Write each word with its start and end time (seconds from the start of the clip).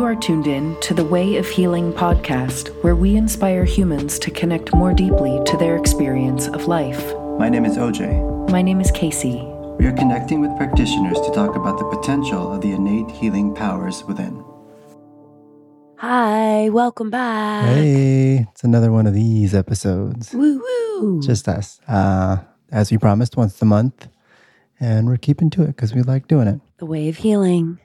You 0.00 0.06
are 0.06 0.16
tuned 0.16 0.46
in 0.46 0.80
to 0.80 0.94
the 0.94 1.04
Way 1.04 1.36
of 1.36 1.46
Healing 1.46 1.92
podcast, 1.92 2.68
where 2.82 2.96
we 2.96 3.16
inspire 3.16 3.66
humans 3.66 4.18
to 4.20 4.30
connect 4.30 4.74
more 4.74 4.94
deeply 4.94 5.38
to 5.44 5.58
their 5.58 5.76
experience 5.76 6.48
of 6.48 6.66
life. 6.68 7.12
My 7.38 7.50
name 7.50 7.66
is 7.66 7.76
OJ. 7.76 8.48
My 8.48 8.62
name 8.62 8.80
is 8.80 8.90
Kasey. 8.92 9.44
We 9.76 9.84
are 9.84 9.92
connecting 9.92 10.40
with 10.40 10.56
practitioners 10.56 11.20
to 11.20 11.30
talk 11.32 11.54
about 11.54 11.78
the 11.78 11.84
potential 11.84 12.50
of 12.50 12.62
the 12.62 12.70
innate 12.70 13.10
healing 13.10 13.54
powers 13.54 14.02
within. 14.04 14.42
Hi, 15.98 16.70
welcome 16.70 17.10
back. 17.10 17.66
Hey, 17.66 18.46
it's 18.50 18.64
another 18.64 18.90
one 18.90 19.06
of 19.06 19.12
these 19.12 19.54
episodes. 19.54 20.32
Woo 20.32 20.64
woo. 20.98 21.20
Just 21.20 21.46
us. 21.46 21.78
Uh, 21.86 22.38
as 22.72 22.90
we 22.90 22.96
promised, 22.96 23.36
once 23.36 23.60
a 23.60 23.66
month. 23.66 24.08
And 24.80 25.08
we're 25.08 25.18
keeping 25.18 25.50
to 25.50 25.62
it 25.64 25.76
because 25.76 25.94
we 25.94 26.00
like 26.00 26.26
doing 26.26 26.48
it. 26.48 26.58
the 26.78 26.86
Way 26.86 27.10
of 27.10 27.18
Healing. 27.18 27.80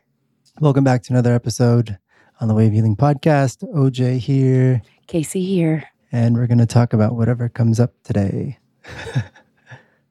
Welcome 0.62 0.86
back 0.86 1.04
to 1.04 1.12
another 1.12 1.36
episode 1.36 1.98
on 2.40 2.48
the 2.48 2.54
Way 2.54 2.68
of 2.68 2.74
Healing 2.74 2.96
Podcast. 2.96 3.64
OJ 3.74 4.18
here. 4.20 4.82
Kasey 5.08 5.46
here. 5.46 5.84
And 6.12 6.36
we're 6.36 6.48
going 6.48 6.60
to 6.60 6.66
talk 6.66 6.94
about 6.94 7.16
whatever 7.16 7.50
comes 7.50 7.80
up 7.80 7.94
today. 8.04 8.60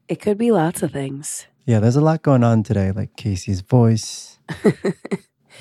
It 0.07 0.21
could 0.21 0.37
be 0.37 0.51
lots 0.51 0.83
of 0.83 0.93
things. 0.93 1.47
Yeah, 1.65 1.81
there's 1.81 1.97
a 1.97 2.01
lot 2.03 2.21
going 2.23 2.45
on 2.45 2.63
today, 2.63 2.93
like 2.93 3.17
Kasey's 3.17 3.61
voice. 3.63 4.39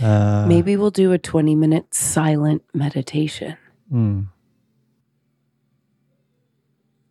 Uh, 0.01 0.45
Maybe 0.47 0.75
we'll 0.75 0.89
do 0.89 1.11
a 1.11 1.19
20 1.19 1.53
minute 1.53 1.93
silent 1.93 2.63
meditation. 2.73 3.55
mm. 3.93 4.27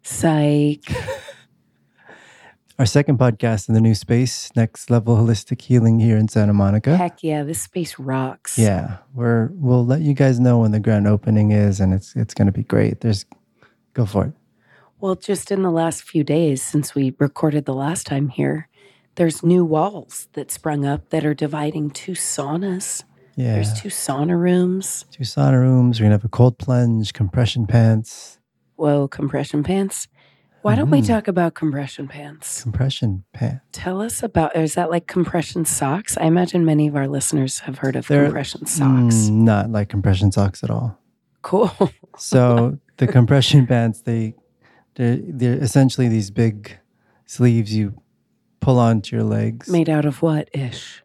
Psych. 0.03 0.83
Our 2.83 2.87
second 2.87 3.17
podcast 3.17 3.69
in 3.69 3.77
the 3.77 3.81
new 3.81 3.95
space, 3.95 4.51
Next 4.57 4.91
Level 4.91 5.17
Holistic 5.17 5.63
Healing 5.63 6.01
here 6.01 6.17
in 6.17 6.27
Santa 6.27 6.53
Monica. 6.53 6.97
Heck 6.97 7.23
yeah, 7.23 7.45
this 7.45 7.63
space 7.63 7.97
rocks. 7.97 8.59
Yeah, 8.59 8.97
we're 9.15 9.51
we'll 9.53 9.87
let 9.87 10.01
you 10.01 10.15
guys 10.15 10.41
know 10.41 10.59
when 10.59 10.73
the 10.73 10.81
grand 10.81 11.07
opening 11.07 11.53
is, 11.53 11.79
and 11.79 11.95
it's 11.95 12.17
it's 12.17 12.35
going 12.35 12.47
to 12.47 12.53
be 12.53 12.65
great. 12.65 13.01
There's 13.01 13.25
go 13.95 14.05
for 14.05 14.25
it. 14.25 14.33
Well, 14.99 15.15
just 15.15 15.53
in 15.53 15.63
the 15.63 15.71
last 15.71 16.03
few 16.03 16.25
days 16.25 16.61
since 16.61 16.93
we 16.93 17.15
recorded 17.21 17.67
the 17.67 17.73
last 17.73 18.05
time 18.05 18.31
here, 18.31 18.69
there's 19.15 19.45
new 19.45 19.65
walls 19.65 20.27
that 20.33 20.51
sprung 20.51 20.85
up 20.85 21.11
that 21.11 21.25
are 21.25 21.35
dividing 21.35 21.91
two 21.91 22.15
saunas. 22.15 23.05
Yeah, 23.37 23.55
There's 23.55 23.81
two 23.81 23.91
sauna 23.91 24.37
rooms. 24.37 25.05
two 25.13 25.23
sauna 25.23 25.61
rooms. 25.61 26.01
We're 26.01 26.07
gonna 26.07 26.15
have 26.17 26.25
a 26.25 26.29
cold 26.29 26.59
plunge, 26.59 27.13
compression 27.13 27.69
pants, 27.69 28.41
Whoa, 28.75 29.07
compression 29.07 29.63
pants. 29.63 30.09
Why 30.63 30.77
don't 30.77 30.91
we 30.91 31.01
Mhm. 31.03 31.07
talk 31.09 31.29
about 31.29 31.55
compression 31.55 32.07
pants? 32.09 32.63
compression 32.63 33.25
pants. 33.33 33.65
Tell 33.73 34.01
us 34.01 34.23
about 34.23 34.55
is 34.57 34.75
that 34.75 34.91
like 34.91 35.07
compression 35.07 35.65
socks? 35.65 36.17
I 36.17 36.25
imagine 36.27 36.65
many 36.65 36.87
of 36.87 36.95
our 36.97 37.09
listeners 37.09 37.61
have 37.61 37.79
heard 37.79 37.97
of 37.97 38.07
They're- 38.07 38.25
compression 38.25 38.67
socks. 38.67 39.15
Mm, 39.29 39.31
not 39.43 39.71
like 39.71 39.89
compression 39.89 40.31
socks 40.33 40.63
at 40.63 40.71
all. 40.71 40.99
Cool. 41.43 41.71
So 42.19 42.79
the 42.99 43.07
compression 43.07 43.67
pants, 43.67 44.03
they 44.03 44.35
they're, 44.97 45.17
they're 45.23 45.57
essentially 45.57 46.07
these 46.09 46.31
big 46.31 46.77
sleeves 47.25 47.75
you 47.75 47.95
pull 48.61 48.79
onto 48.79 49.17
your 49.17 49.25
legs. 49.25 49.69
Made 49.71 49.89
out 49.89 50.05
of 50.05 50.21
what 50.23 50.51
ish? 50.53 51.03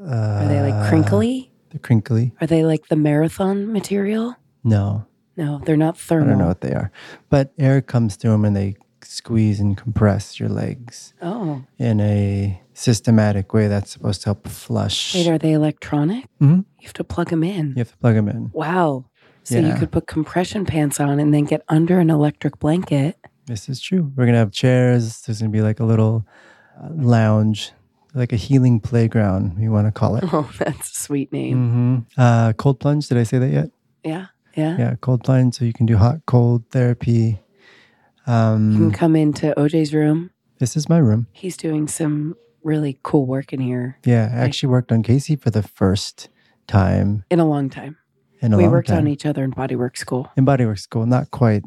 Uh, 0.00 0.06
Are 0.42 0.48
they 0.48 0.60
like 0.62 0.88
crinkly? 0.88 1.50
They're 1.70 1.80
crinkly. 1.80 2.32
Are 2.40 2.46
they 2.46 2.64
like 2.64 2.86
the 2.88 2.96
marathon 2.96 3.72
material? 3.72 4.36
No, 4.62 5.06
No, 5.36 5.60
they're 5.64 5.76
not 5.76 5.98
thermal. 5.98 6.26
I 6.26 6.30
don't 6.30 6.38
know 6.38 6.46
what 6.48 6.60
they 6.60 6.72
are, 6.72 6.90
but 7.30 7.52
air 7.58 7.80
comes 7.82 8.16
through 8.16 8.30
them 8.32 8.44
and 8.44 8.54
they 8.56 8.76
squeeze 9.02 9.60
and 9.60 9.76
compress 9.76 10.38
your 10.40 10.48
legs. 10.48 11.12
Oh, 11.20 11.62
in 11.78 12.00
a 12.00 12.60
systematic 12.72 13.52
way 13.52 13.68
that's 13.68 13.90
supposed 13.90 14.22
to 14.22 14.26
help 14.26 14.46
flush. 14.48 15.14
wait, 15.14 15.28
are 15.28 15.38
they 15.38 15.52
electronic? 15.52 16.26
Mhm. 16.40 16.64
You 16.80 16.84
have 16.86 16.92
to 16.94 17.04
plug 17.04 17.30
them 17.30 17.42
in. 17.44 17.68
You 17.70 17.78
have 17.78 17.90
to 17.90 17.96
plug 17.98 18.14
them 18.14 18.28
in. 18.28 18.50
Wow. 18.52 19.06
So 19.42 19.58
you 19.58 19.74
could 19.74 19.90
put 19.92 20.06
compression 20.06 20.64
pants 20.64 20.98
on 21.00 21.20
and 21.20 21.34
then 21.34 21.44
get 21.44 21.62
under 21.68 21.98
an 21.98 22.08
electric 22.08 22.58
blanket. 22.60 23.18
This 23.46 23.68
is 23.68 23.78
true. 23.78 24.10
We're 24.16 24.24
gonna 24.24 24.38
have 24.38 24.52
chairs. 24.52 25.20
There's 25.22 25.40
gonna 25.40 25.50
be 25.50 25.60
like 25.60 25.80
a 25.80 25.84
little 25.84 26.26
uh, 26.82 26.88
lounge, 26.90 27.72
like 28.14 28.32
a 28.32 28.36
healing 28.36 28.80
playground. 28.80 29.58
We 29.58 29.68
want 29.68 29.86
to 29.86 29.92
call 29.92 30.16
it. 30.16 30.24
Oh, 30.32 30.50
that's 30.58 30.90
a 30.90 30.94
sweet 30.94 31.30
name. 31.30 32.06
hmm 32.16 32.20
Uh, 32.20 32.54
cold 32.54 32.80
plunge. 32.80 33.06
Did 33.08 33.18
I 33.18 33.24
say 33.24 33.38
that 33.38 33.50
yet? 33.50 33.70
Yeah. 34.02 34.26
Yeah. 34.56 34.76
Yeah, 34.78 34.94
cold 35.00 35.24
plunge. 35.24 35.54
So 35.56 35.64
you 35.64 35.72
can 35.72 35.86
do 35.86 35.96
hot 35.96 36.20
cold 36.26 36.64
therapy. 36.70 37.40
You 38.26 38.32
Um, 38.32 38.76
can 38.76 38.90
come 38.92 39.16
into 39.16 39.52
OJ's 39.56 39.92
room. 39.92 40.30
this 40.58 40.76
is 40.76 40.88
my 40.88 40.98
room. 40.98 41.26
He's 41.32 41.56
doing 41.56 41.88
some 41.88 42.36
really 42.62 42.98
cool 43.02 43.26
work 43.26 43.52
in 43.52 43.60
here 43.60 43.98
Yeah, 44.04 44.30
I 44.32 44.38
actually 44.38 44.70
worked 44.70 44.90
on 44.90 45.02
Kasey 45.02 45.38
for 45.38 45.50
the 45.50 45.62
first 45.62 46.28
time 46.66 47.24
in 47.30 47.38
a 47.40 47.44
long 47.44 47.68
time. 47.68 47.96
in 48.40 48.54
a 48.54 48.56
we 48.56 48.62
long 48.62 48.72
worked 48.72 48.88
time. 48.88 48.98
on 48.98 49.06
each 49.08 49.26
other 49.26 49.44
in 49.44 49.52
bodywork 49.52 49.98
school. 49.98 50.30
in 50.36 50.46
bodywork 50.46 50.78
school. 50.78 51.04
Not 51.04 51.30
quite 51.30 51.62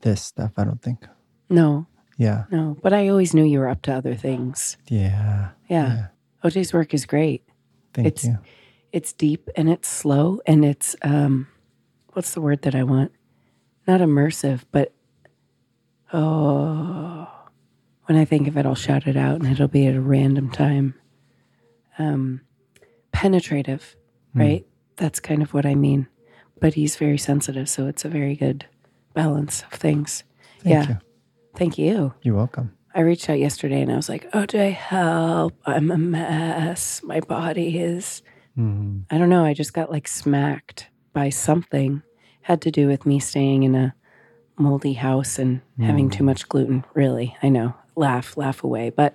this 0.00 0.22
stuff. 0.22 0.52
I 0.56 0.64
don't 0.64 0.82
think. 0.82 1.06
No, 1.48 1.86
Yeah. 2.16 2.44
no. 2.50 2.76
But 2.82 2.92
I 2.92 3.06
always 3.08 3.32
knew 3.34 3.44
you 3.44 3.58
were 3.60 3.68
up 3.68 3.82
to 3.82 3.92
other 3.94 4.14
things. 4.16 4.76
Yeah. 4.88 5.50
Yeah. 5.68 6.06
OJ's 6.42 6.72
work 6.72 6.92
is 6.94 7.06
great. 7.06 7.44
Thank 7.94 8.08
It's- 8.08 8.24
you. 8.24 8.38
It's 8.92 9.12
deep 9.12 9.48
and 9.56 9.68
it's 9.68 9.88
slow 9.88 10.40
and 10.46 10.64
it's 10.64 10.96
um 11.02 11.46
what's 12.12 12.34
the 12.34 12.40
word 12.40 12.62
that 12.62 12.74
I 12.74 12.82
want? 12.82 13.12
Not 13.86 14.00
immersive, 14.00 14.62
but 14.72 14.92
oh 16.12 17.28
when 18.06 18.18
I 18.18 18.24
think 18.24 18.48
of 18.48 18.56
it 18.56 18.66
I'll 18.66 18.74
shout 18.74 19.06
it 19.06 19.16
out 19.16 19.40
and 19.40 19.46
it'll 19.50 19.68
be 19.68 19.86
at 19.86 19.94
a 19.94 20.00
random 20.00 20.50
time. 20.50 20.94
Um 21.98 22.40
penetrative, 23.12 23.96
Hmm. 24.32 24.40
right? 24.40 24.66
That's 24.96 25.20
kind 25.20 25.42
of 25.42 25.52
what 25.54 25.66
I 25.66 25.74
mean. 25.74 26.06
But 26.60 26.74
he's 26.74 26.96
very 26.96 27.18
sensitive, 27.18 27.68
so 27.68 27.86
it's 27.86 28.04
a 28.04 28.08
very 28.08 28.36
good 28.36 28.66
balance 29.14 29.62
of 29.62 29.78
things. 29.78 30.24
Thank 30.60 30.72
yeah. 30.72 30.88
you. 30.88 30.98
Thank 31.56 31.78
you. 31.78 32.14
You're 32.22 32.36
welcome. 32.36 32.76
I 32.94 33.00
reached 33.00 33.30
out 33.30 33.38
yesterday 33.38 33.80
and 33.82 33.90
I 33.90 33.96
was 33.96 34.08
like, 34.08 34.30
OJ, 34.32 34.72
help. 34.74 35.54
I'm 35.64 35.90
a 35.90 35.96
mess. 35.98 37.02
My 37.02 37.20
body 37.20 37.78
is 37.78 38.22
Mhm. 38.60 39.04
I 39.10 39.18
don't 39.18 39.28
know. 39.30 39.44
I 39.44 39.54
just 39.54 39.72
got 39.72 39.90
like 39.90 40.06
smacked 40.08 40.88
by 41.12 41.30
something. 41.30 42.02
Had 42.42 42.60
to 42.62 42.70
do 42.70 42.86
with 42.86 43.06
me 43.06 43.18
staying 43.20 43.62
in 43.62 43.74
a 43.74 43.94
moldy 44.58 44.92
house 44.94 45.38
and 45.38 45.60
having 45.80 46.10
too 46.10 46.24
much 46.24 46.48
gluten. 46.48 46.84
Really, 46.94 47.36
I 47.42 47.48
know. 47.48 47.74
Laugh, 47.96 48.36
laugh 48.36 48.62
away. 48.64 48.90
But 48.90 49.14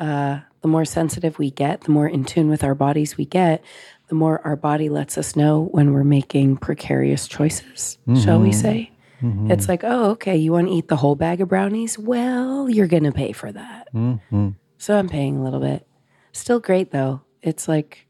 uh, 0.00 0.40
the 0.62 0.68
more 0.68 0.84
sensitive 0.84 1.38
we 1.38 1.50
get, 1.50 1.82
the 1.82 1.90
more 1.92 2.08
in 2.08 2.24
tune 2.24 2.48
with 2.48 2.64
our 2.64 2.74
bodies 2.74 3.16
we 3.16 3.24
get, 3.26 3.62
the 4.08 4.14
more 4.14 4.40
our 4.44 4.56
body 4.56 4.88
lets 4.88 5.16
us 5.16 5.36
know 5.36 5.68
when 5.72 5.92
we're 5.92 6.04
making 6.04 6.56
precarious 6.58 7.26
choices, 7.28 7.98
shall 8.22 8.40
we 8.40 8.52
say? 8.52 8.90
Mhm. 9.22 9.50
It's 9.50 9.68
like, 9.68 9.82
oh, 9.84 10.10
okay, 10.10 10.36
you 10.36 10.52
want 10.52 10.68
to 10.68 10.74
eat 10.74 10.88
the 10.88 10.96
whole 10.96 11.14
bag 11.14 11.40
of 11.40 11.48
brownies? 11.48 11.98
Well, 11.98 12.68
you're 12.68 12.88
going 12.88 13.04
to 13.04 13.12
pay 13.12 13.32
for 13.32 13.50
that. 13.52 13.88
Mhm. 13.94 14.56
So 14.78 14.98
I'm 14.98 15.08
paying 15.08 15.38
a 15.38 15.42
little 15.44 15.60
bit. 15.60 15.86
Still 16.32 16.60
great 16.60 16.90
though. 16.90 17.22
It's 17.42 17.68
like 17.68 18.06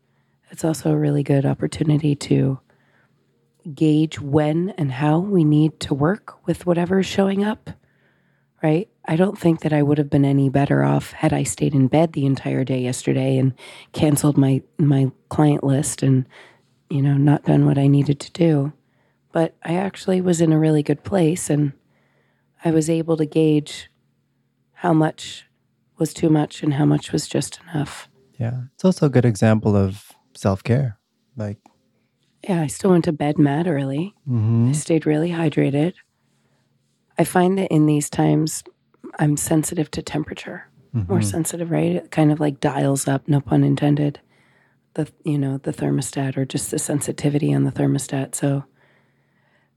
it's 0.55 0.65
also 0.65 0.93
a 0.93 0.97
really 0.97 1.25
good 1.25 1.45
opportunity 1.45 2.15
to 2.15 2.61
gauge 3.75 4.21
when 4.21 4.71
and 4.79 4.93
how 4.93 5.19
we 5.19 5.43
need 5.43 5.81
to 5.81 5.93
work 5.93 6.47
with 6.47 6.65
whatever 6.65 7.01
is 7.01 7.07
showing 7.07 7.43
up. 7.43 7.71
Right? 8.63 8.89
I 9.05 9.17
don't 9.17 9.37
think 9.37 9.63
that 9.63 9.73
I 9.73 9.83
would 9.83 9.99
have 9.99 10.09
been 10.09 10.25
any 10.25 10.49
better 10.49 10.85
off 10.85 11.11
had 11.11 11.33
I 11.33 11.43
stayed 11.43 11.75
in 11.75 11.89
bed 11.89 12.13
the 12.13 12.25
entire 12.25 12.63
day 12.63 12.81
yesterday 12.81 13.37
and 13.37 13.53
canceled 13.93 14.39
my 14.39 14.63
my 14.79 15.11
client 15.29 15.65
list 15.65 16.05
and 16.05 16.25
you 16.89 17.03
know 17.03 17.15
not 17.15 17.43
done 17.43 17.67
what 17.67 17.77
I 17.77 17.89
needed 17.89 18.21
to 18.21 18.31
do. 18.31 18.73
But 19.33 19.57
I 19.65 19.75
actually 19.75 20.21
was 20.21 20.41
in 20.41 20.53
a 20.53 20.59
really 20.59 20.85
good 20.85 21.03
place 21.03 21.51
and 21.51 21.73
I 22.65 22.71
was 22.71 22.89
able 22.89 23.17
to 23.17 23.27
gauge 23.27 23.91
how 24.75 24.93
much 24.93 25.47
was 25.99 26.15
too 26.15 26.31
much 26.31 26.63
and 26.63 26.75
how 26.75 26.85
much 26.85 27.11
was 27.11 27.27
just 27.27 27.59
enough. 27.65 28.09
Yeah. 28.39 28.61
It's 28.75 28.85
also 28.85 29.07
a 29.07 29.11
good 29.11 29.25
example 29.25 29.75
of 29.75 30.14
self 30.37 30.63
care. 30.63 30.99
Like, 31.37 31.59
Yeah, 32.49 32.61
I 32.63 32.67
still 32.67 32.91
went 32.91 33.05
to 33.05 33.13
bed 33.13 33.39
mad 33.39 33.67
early. 33.67 34.15
I 34.27 34.31
mhm. 34.31 34.75
stayed 34.77 35.07
really 35.07 35.31
hydrated. 35.31 35.95
I 37.19 37.25
find 37.25 37.57
that 37.59 37.71
in 37.71 37.87
these 37.87 38.11
times, 38.11 38.63
I'm 39.19 39.37
sensitive 39.37 39.91
to 39.93 40.03
temperature, 40.03 40.69
more 40.93 41.21
Mhm. 41.21 41.25
sensitive, 41.25 41.71
right? 41.71 41.97
It 41.97 42.11
kind 42.11 42.31
of 42.33 42.41
like 42.41 42.61
dials 42.61 43.07
up, 43.09 43.27
no 43.29 43.41
pun 43.41 43.63
intended, 43.65 44.21
the 44.95 45.09
you 45.25 45.39
know 45.39 45.59
the 45.59 45.73
thermostat 45.73 46.37
or 46.37 46.45
just 46.45 46.71
the 46.71 46.79
sensitivity 46.79 47.55
on 47.55 47.65
the 47.65 47.73
thermostat. 47.73 48.35
So 48.35 48.65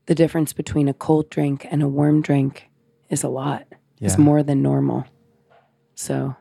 the 0.07 0.15
difference 0.15 0.53
between 0.53 0.87
a 0.87 0.93
cold 0.93 1.29
drink 1.29 1.65
and 1.69 1.81
a 1.83 1.87
warm 1.87 2.21
drink 2.21 2.69
is 3.09 3.23
a 3.23 3.29
lot. 3.29 3.65
It's 3.99 4.17
more 4.17 4.43
than 4.43 4.61
normal. 4.61 5.05
So 5.95 6.35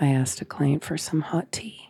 I 0.00 0.08
asked 0.08 0.40
a 0.40 0.44
client 0.44 0.82
for 0.84 0.96
some 0.96 1.20
hot 1.22 1.50
tea. 1.52 1.88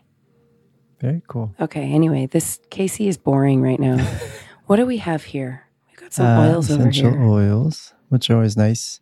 Very 1.01 1.23
cool. 1.29 1.55
Okay, 1.61 1.93
anyway, 1.93 2.27
this 2.27 2.59
Kasey 2.71 3.07
is 3.09 3.17
boring 3.19 3.61
right 3.63 3.79
now. 3.79 3.99
what 4.67 4.77
do 4.77 4.87
we 4.87 4.97
have 4.99 5.25
here? 5.25 5.67
We 5.91 5.97
got 6.03 6.13
some 6.13 6.27
Uh, 6.27 6.49
oils 6.49 6.71
over 6.71 6.83
here. 6.85 6.91
essential 6.91 7.31
oils, 7.31 7.93
which 8.09 8.31
are 8.31 8.35
always 8.37 8.57
nice. 8.57 9.01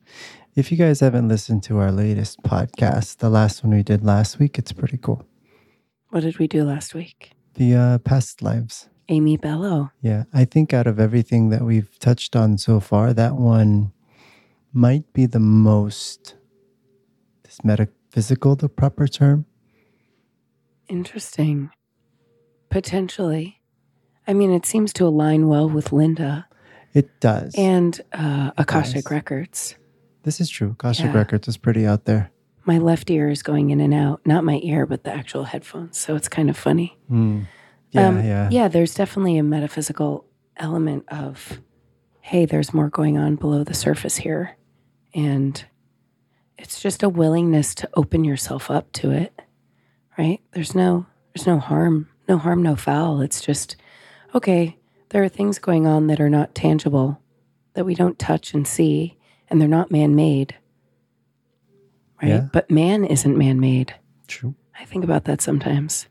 If 0.57 0.71
you 0.71 0.77
guys 0.79 1.01
haven't 1.01 1.29
listened 1.29 1.63
to 1.65 1.79
our 1.79 1.91
latest 1.93 2.43
podcast, 2.43 3.19
the 3.19 3.31
last 3.31 3.63
one 3.65 3.75
we 3.75 3.83
did 3.83 4.05
last 4.05 4.39
week, 4.39 4.59
it's 4.59 4.73
pretty 4.73 4.99
cool. 4.99 5.25
What 6.11 6.21
did 6.23 6.39
we 6.39 6.47
do 6.49 6.65
last 6.65 6.95
week? 6.95 7.31
the 7.55 7.75
uh, 7.75 7.99
past 7.99 8.43
lives. 8.43 8.89
Amy 9.09 9.37
Bello. 9.37 9.93
Yeah, 10.03 10.25
I 10.33 10.45
think 10.45 10.73
out 10.75 10.89
of 10.89 10.99
everything 10.99 11.51
that 11.51 11.63
we've 11.63 11.97
touched 12.01 12.35
on 12.35 12.59
so 12.59 12.81
far, 12.81 13.13
that 13.13 13.37
one 13.37 13.93
might 14.73 15.13
be 15.13 15.27
the 15.27 15.39
most 15.39 16.35
is 17.49 17.63
metaphysical 17.63 18.57
the 18.57 18.69
proper 18.69 19.07
term? 19.07 19.45
Interesting. 20.89 21.71
Potentially. 22.75 23.61
I 24.27 24.33
mean, 24.35 24.51
it 24.53 24.67
seems 24.67 24.93
to 24.95 25.07
align 25.07 25.47
well 25.47 25.69
with 25.71 25.93
Linda 25.93 26.49
It 26.93 27.21
does. 27.21 27.55
and 27.57 28.01
uh, 28.13 28.51
Akashic 28.59 29.05
does. 29.05 29.11
Records. 29.13 29.77
this 30.25 30.41
is 30.41 30.49
true. 30.51 30.71
Akashic 30.73 31.07
Yeah. 31.07 31.13
Records 31.17 31.47
is 31.47 31.57
pretty 31.57 31.87
out 31.87 32.05
there. 32.05 32.33
My 32.65 32.79
left 32.79 33.09
ear 33.11 33.29
is 33.29 33.45
going 33.45 33.71
in 33.71 33.81
and 33.81 33.95
out, 33.95 34.23
not 34.27 34.43
my 34.43 34.59
ear, 34.65 34.87
but 34.87 35.05
the 35.05 35.13
actual 35.15 35.45
headphones. 35.45 35.99
So 35.99 36.17
it's 36.17 36.29
kind 36.29 36.51
of 36.51 36.57
funny. 36.57 36.99
Mm. 37.09 37.47
Yeah, 37.93 38.09
Um, 38.09 38.25
yeah. 38.25 38.49
Yeah, 38.51 38.67
there's 38.67 38.93
definitely 38.95 39.39
a 39.39 39.45
metaphysical 39.45 40.25
element 40.57 41.05
of, 41.09 41.61
hey, 42.23 42.45
there's 42.45 42.75
more 42.75 42.89
going 42.89 43.17
on 43.19 43.37
below 43.37 43.63
the 43.63 43.75
surface 43.75 44.17
here. 44.17 44.57
And 45.15 45.65
it's 46.59 46.81
just 46.81 47.05
a 47.05 47.09
willingness 47.09 47.73
to 47.77 47.89
open 47.95 48.25
yourself 48.25 48.69
up 48.69 48.91
to 48.95 49.13
it. 49.13 49.43
Right? 50.19 50.41
There's 50.53 50.75
no 50.75 51.07
there's 51.35 51.47
no 51.47 51.59
harm, 51.61 52.09
no 52.29 52.39
harm, 52.39 52.63
no 52.63 52.77
foul. 52.77 53.21
It's 53.21 53.41
just, 53.41 53.77
okay, 54.35 54.79
there 55.11 55.23
are 55.23 55.29
things 55.29 55.59
going 55.59 55.87
on 55.87 56.07
that 56.09 56.21
are 56.21 56.31
not 56.31 56.55
tangible, 56.55 57.21
that 57.75 57.85
we 57.85 57.95
don't 57.95 58.19
touch 58.19 58.55
and 58.55 58.67
see, 58.67 59.17
and 59.49 59.61
they're 59.61 59.69
not 59.69 59.91
man 59.91 60.15
made. 60.15 60.57
Right? 62.23 62.29
Yeah. 62.29 62.49
But 62.53 62.71
man 62.71 63.05
isn't 63.05 63.37
man 63.37 63.61
made. 63.61 63.95
True. 64.27 64.55
I 64.79 64.85
think 64.85 65.05
about 65.05 65.25
that 65.25 65.41
sometimes. 65.41 66.07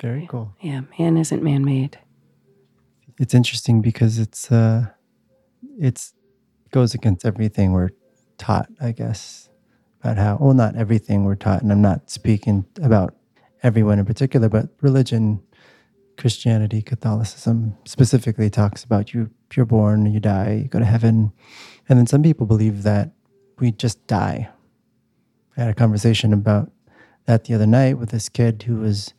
Very 0.00 0.26
cool. 0.28 0.54
Yeah, 0.60 0.82
man 0.98 1.16
isn't 1.16 1.42
man 1.42 1.64
made. 1.64 1.98
It's 3.18 3.34
interesting 3.34 3.82
because 3.82 4.18
it's 4.18 4.50
uh 4.50 4.86
it's 5.78 6.14
goes 6.72 6.94
against 6.94 7.24
everything 7.24 7.72
we're 7.72 7.90
taught, 8.38 8.68
I 8.80 8.90
guess. 8.90 9.48
About 10.00 10.16
how 10.16 10.38
well 10.40 10.54
not 10.54 10.74
everything 10.74 11.24
we're 11.24 11.36
taught, 11.36 11.62
and 11.62 11.70
I'm 11.70 11.82
not 11.82 12.10
speaking 12.10 12.64
about 12.82 13.14
everyone 13.62 13.98
in 13.98 14.04
particular, 14.04 14.48
but 14.48 14.68
religion, 14.80 15.42
Christianity, 16.16 16.82
Catholicism 16.82 17.76
specifically 17.84 18.50
talks 18.50 18.84
about 18.84 19.14
you 19.14 19.30
you're 19.56 19.66
born, 19.66 20.06
you 20.06 20.20
die, 20.20 20.62
you 20.62 20.68
go 20.68 20.78
to 20.78 20.84
heaven. 20.84 21.32
And 21.88 21.98
then 21.98 22.06
some 22.06 22.22
people 22.22 22.46
believe 22.46 22.84
that 22.84 23.10
we 23.58 23.70
just 23.70 24.06
die. 24.06 24.48
I 25.56 25.60
had 25.60 25.70
a 25.70 25.74
conversation 25.74 26.32
about 26.32 26.70
that 27.26 27.44
the 27.44 27.54
other 27.54 27.66
night 27.66 27.98
with 27.98 28.10
this 28.10 28.28
kid 28.28 28.62
who 28.62 28.76
was 28.76 29.12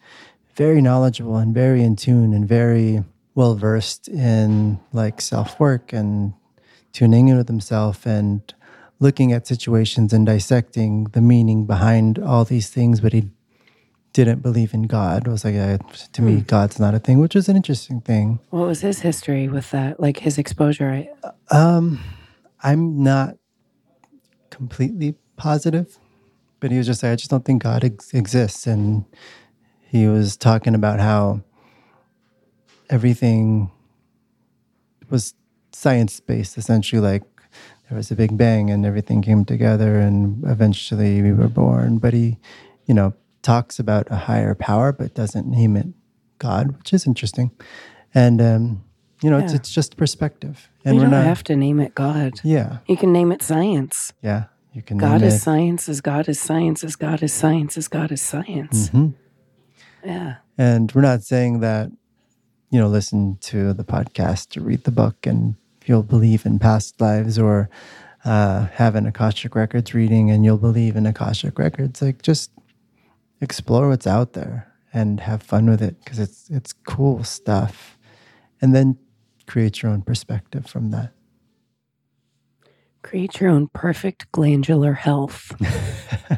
very 0.56 0.82
knowledgeable 0.82 1.38
and 1.38 1.54
very 1.54 1.84
in 1.84 1.96
tune 1.96 2.34
and 2.34 2.48
very 2.48 3.04
well 3.36 3.56
versed 3.56 4.08
in 4.08 4.80
like 4.92 5.22
self 5.22 5.60
work 5.60 5.94
and 5.94 6.34
tuning 6.92 7.28
in 7.28 7.38
with 7.38 7.48
himself 7.48 8.06
and 8.06 8.54
looking 9.00 9.32
at 9.32 9.48
situations 9.48 10.14
and 10.14 10.26
dissecting 10.26 11.06
the 11.06 11.22
meaning 11.22 11.66
behind 11.66 12.20
all 12.20 12.46
these 12.46 12.70
things, 12.70 13.02
but 13.02 13.14
he 13.14 13.30
didn't 14.14 14.42
believe 14.42 14.74
in 14.74 14.84
God. 14.84 15.28
It 15.28 15.32
was 15.32 15.44
like, 15.44 15.56
uh, 15.56 15.80
to 16.14 16.22
me, 16.22 16.42
God's 16.42 16.80
not 16.80 16.94
a 16.94 17.00
thing, 17.00 17.20
which 17.20 17.36
is 17.36 17.50
an 17.50 17.56
interesting 17.56 18.00
thing. 18.00 18.40
What 18.52 18.68
was 18.68 18.82
his 18.82 19.00
history 19.00 19.48
with 19.48 19.72
that? 19.72 20.00
Like 20.00 20.20
his 20.20 20.38
exposure? 20.38 21.08
Um, 21.50 22.00
I'm 22.62 23.04
not 23.04 23.38
completely 24.52 25.16
positive, 25.36 25.98
but 26.60 26.72
he 26.72 26.78
was 26.78 26.86
just 26.86 27.02
like, 27.02 27.12
I 27.12 27.16
just 27.16 27.32
don't 27.32 27.44
think 27.44 27.64
God 27.64 27.84
ex- 27.84 28.14
exists. 28.14 28.68
And 28.68 29.06
he 29.82 30.08
was 30.08 30.38
talking 30.38 30.76
about 30.76 31.00
how 31.00 31.42
everything 32.90 33.72
was 35.10 35.34
science 35.72 36.20
based, 36.20 36.58
essentially, 36.58 37.02
like 37.02 37.24
there 37.90 37.98
was 37.98 38.12
a 38.12 38.16
big 38.16 38.38
bang 38.38 38.70
and 38.70 38.86
everything 38.86 39.24
came 39.24 39.44
together 39.44 40.00
and 40.00 40.44
eventually 40.46 41.22
we 41.22 41.34
were 41.34 41.48
born. 41.48 41.98
But 41.98 42.14
he, 42.14 42.38
you 42.86 42.94
know, 42.94 43.14
talks 43.44 43.78
about 43.80 44.08
a 44.10 44.16
higher 44.16 44.56
power, 44.56 44.92
but 44.92 45.14
doesn't 45.14 45.48
name 45.48 45.76
it 45.78 45.88
God, 46.40 46.76
which 46.78 46.94
is 46.94 47.06
interesting. 47.06 47.52
And, 48.14 48.42
um, 48.42 48.84
you 49.22 49.30
know, 49.30 49.38
it's, 49.38 49.52
Yeah. 49.54 49.58
it's 49.58 49.72
just 49.72 49.96
perspective. 49.98 50.70
And 50.84 50.96
you 50.96 51.02
we're 51.02 51.06
don't 51.06 51.20
not, 51.20 51.26
have 51.26 51.44
to 51.46 51.56
name 51.56 51.80
it 51.80 51.94
God. 51.96 52.34
yeah, 52.44 52.78
You 52.88 52.98
can 52.98 53.14
name 53.14 53.32
it 53.32 53.42
science. 53.44 54.14
yeah. 54.22 54.46
You 54.74 54.82
can 54.82 54.98
God 54.98 55.22
name 55.22 55.28
is 55.28 55.36
it. 55.36 55.40
science, 55.42 55.88
Is 55.88 56.02
God 56.02 56.28
is 56.28 56.40
science, 56.40 56.84
Is 56.84 56.96
God 56.96 57.22
is 57.22 57.32
science, 57.32 57.78
Is 57.78 57.88
God 57.88 58.12
is 58.12 58.22
science. 58.24 58.90
Mhm. 58.90 59.14
Yeah. 60.04 60.36
And 60.58 60.92
we're 60.94 61.02
not 61.02 61.22
saying 61.24 61.60
that, 61.60 61.92
you 62.72 62.80
know, 62.80 62.88
listen 62.88 63.38
to 63.42 63.74
the 63.74 63.84
podcast 63.84 64.50
to 64.50 64.62
read 64.62 64.84
the 64.84 64.92
book 64.92 65.28
and 65.28 65.56
you'll 65.86 66.02
believe 66.04 66.46
in 66.46 66.58
past 66.60 67.00
lives 67.00 67.38
or 67.38 67.70
uh, 68.26 68.66
have 68.74 68.96
an 68.96 69.06
Akashic 69.06 69.54
Records 69.54 69.94
reading 69.94 70.32
and 70.32 70.44
you'll 70.46 70.58
believe 70.58 70.96
in 70.96 71.06
Akashic 71.06 71.60
Records. 71.60 72.02
Like 72.02 72.22
just 72.22 72.50
explore 73.44 73.90
what's 73.90 74.08
out 74.08 74.34
there 74.34 74.74
and 74.94 75.20
have 75.20 75.44
fun 75.44 75.70
with 75.70 75.82
it 75.82 76.04
because 76.04 76.20
it's 76.20 76.50
it's 76.50 76.74
cool 76.74 77.24
stuff. 77.24 77.98
And 78.62 78.74
then 78.74 78.98
create 79.48 79.82
your 79.82 79.92
own 79.92 80.02
perspective 80.02 80.66
from 80.66 80.92
that. 80.92 81.12
Create 83.02 83.42
your 83.42 83.50
own 83.50 83.68
perfect 83.68 84.32
glandular 84.32 84.94
health. 84.94 85.52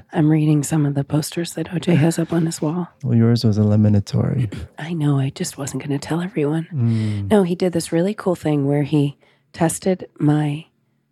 I'm 0.12 0.32
reading 0.32 0.64
some 0.64 0.86
of 0.88 0.96
the 0.96 1.04
posters 1.04 1.54
that 1.54 1.68
OJ 1.68 1.96
has 1.98 2.18
up 2.18 2.34
on 2.34 2.48
his 2.48 2.60
wall. 2.60 2.88
Well, 3.04 3.16
yours 3.16 3.44
was 3.44 3.60
eliminatory. 3.60 4.50
I 4.80 4.94
know, 4.94 5.20
I 5.20 5.30
just 5.30 5.60
wasn't 5.60 5.84
going 5.84 5.98
to 5.98 6.08
tell 6.08 6.22
everyone. 6.22 6.68
Mm. 6.74 7.30
No, 7.30 7.44
he 7.44 7.54
did 7.54 7.74
this 7.74 7.92
really 7.92 8.16
cool 8.16 8.36
thing 8.36 8.66
where 8.66 8.82
he 8.82 9.20
tested 9.54 10.10
my 10.18 10.66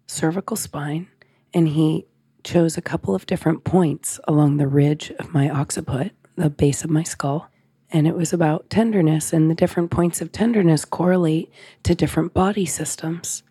cervical 0.08 0.58
spine 0.58 1.08
and 1.54 1.68
he 1.68 2.08
chose 2.44 2.78
a 2.78 2.82
couple 2.82 3.16
of 3.16 3.26
different 3.26 3.64
points 3.64 4.20
along 4.28 4.58
the 4.58 4.68
ridge 4.68 5.12
of 5.20 5.34
my 5.34 5.50
occiput, 5.50 6.12
the 6.36 6.50
base 6.50 6.84
of 6.84 6.90
my 6.90 7.04
skull. 7.04 7.50
And 7.92 8.08
it 8.08 8.16
was 8.16 8.34
about 8.34 8.70
tenderness, 8.70 9.32
and 9.34 9.50
the 9.50 9.56
different 9.56 9.92
points 9.92 10.20
of 10.20 10.32
tenderness 10.32 10.84
correlate 10.84 11.52
to 11.84 11.94
different 11.94 12.34
body 12.34 12.66
systems. 12.66 13.44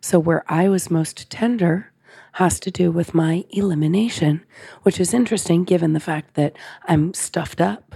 So, 0.00 0.18
where 0.18 0.42
I 0.48 0.68
was 0.68 0.90
most 0.90 1.28
tender 1.30 1.92
has 2.32 2.58
to 2.60 2.70
do 2.70 2.90
with 2.90 3.12
my 3.12 3.44
elimination, 3.50 4.42
which 4.82 4.98
is 4.98 5.12
interesting 5.12 5.64
given 5.64 5.92
the 5.92 6.00
fact 6.00 6.34
that 6.34 6.56
I'm 6.84 7.12
stuffed 7.12 7.60
up, 7.60 7.94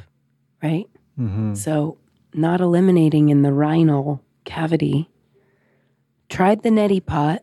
right? 0.62 0.87
Mhm. 1.19 1.57
So, 1.57 1.97
not 2.35 2.61
eliminating 2.61 3.28
in 3.31 3.43
the 3.43 3.50
rhinal 3.50 4.21
cavity. 4.45 5.09
Tried 6.28 6.62
the 6.62 6.71
neti 6.71 7.05
pot, 7.05 7.43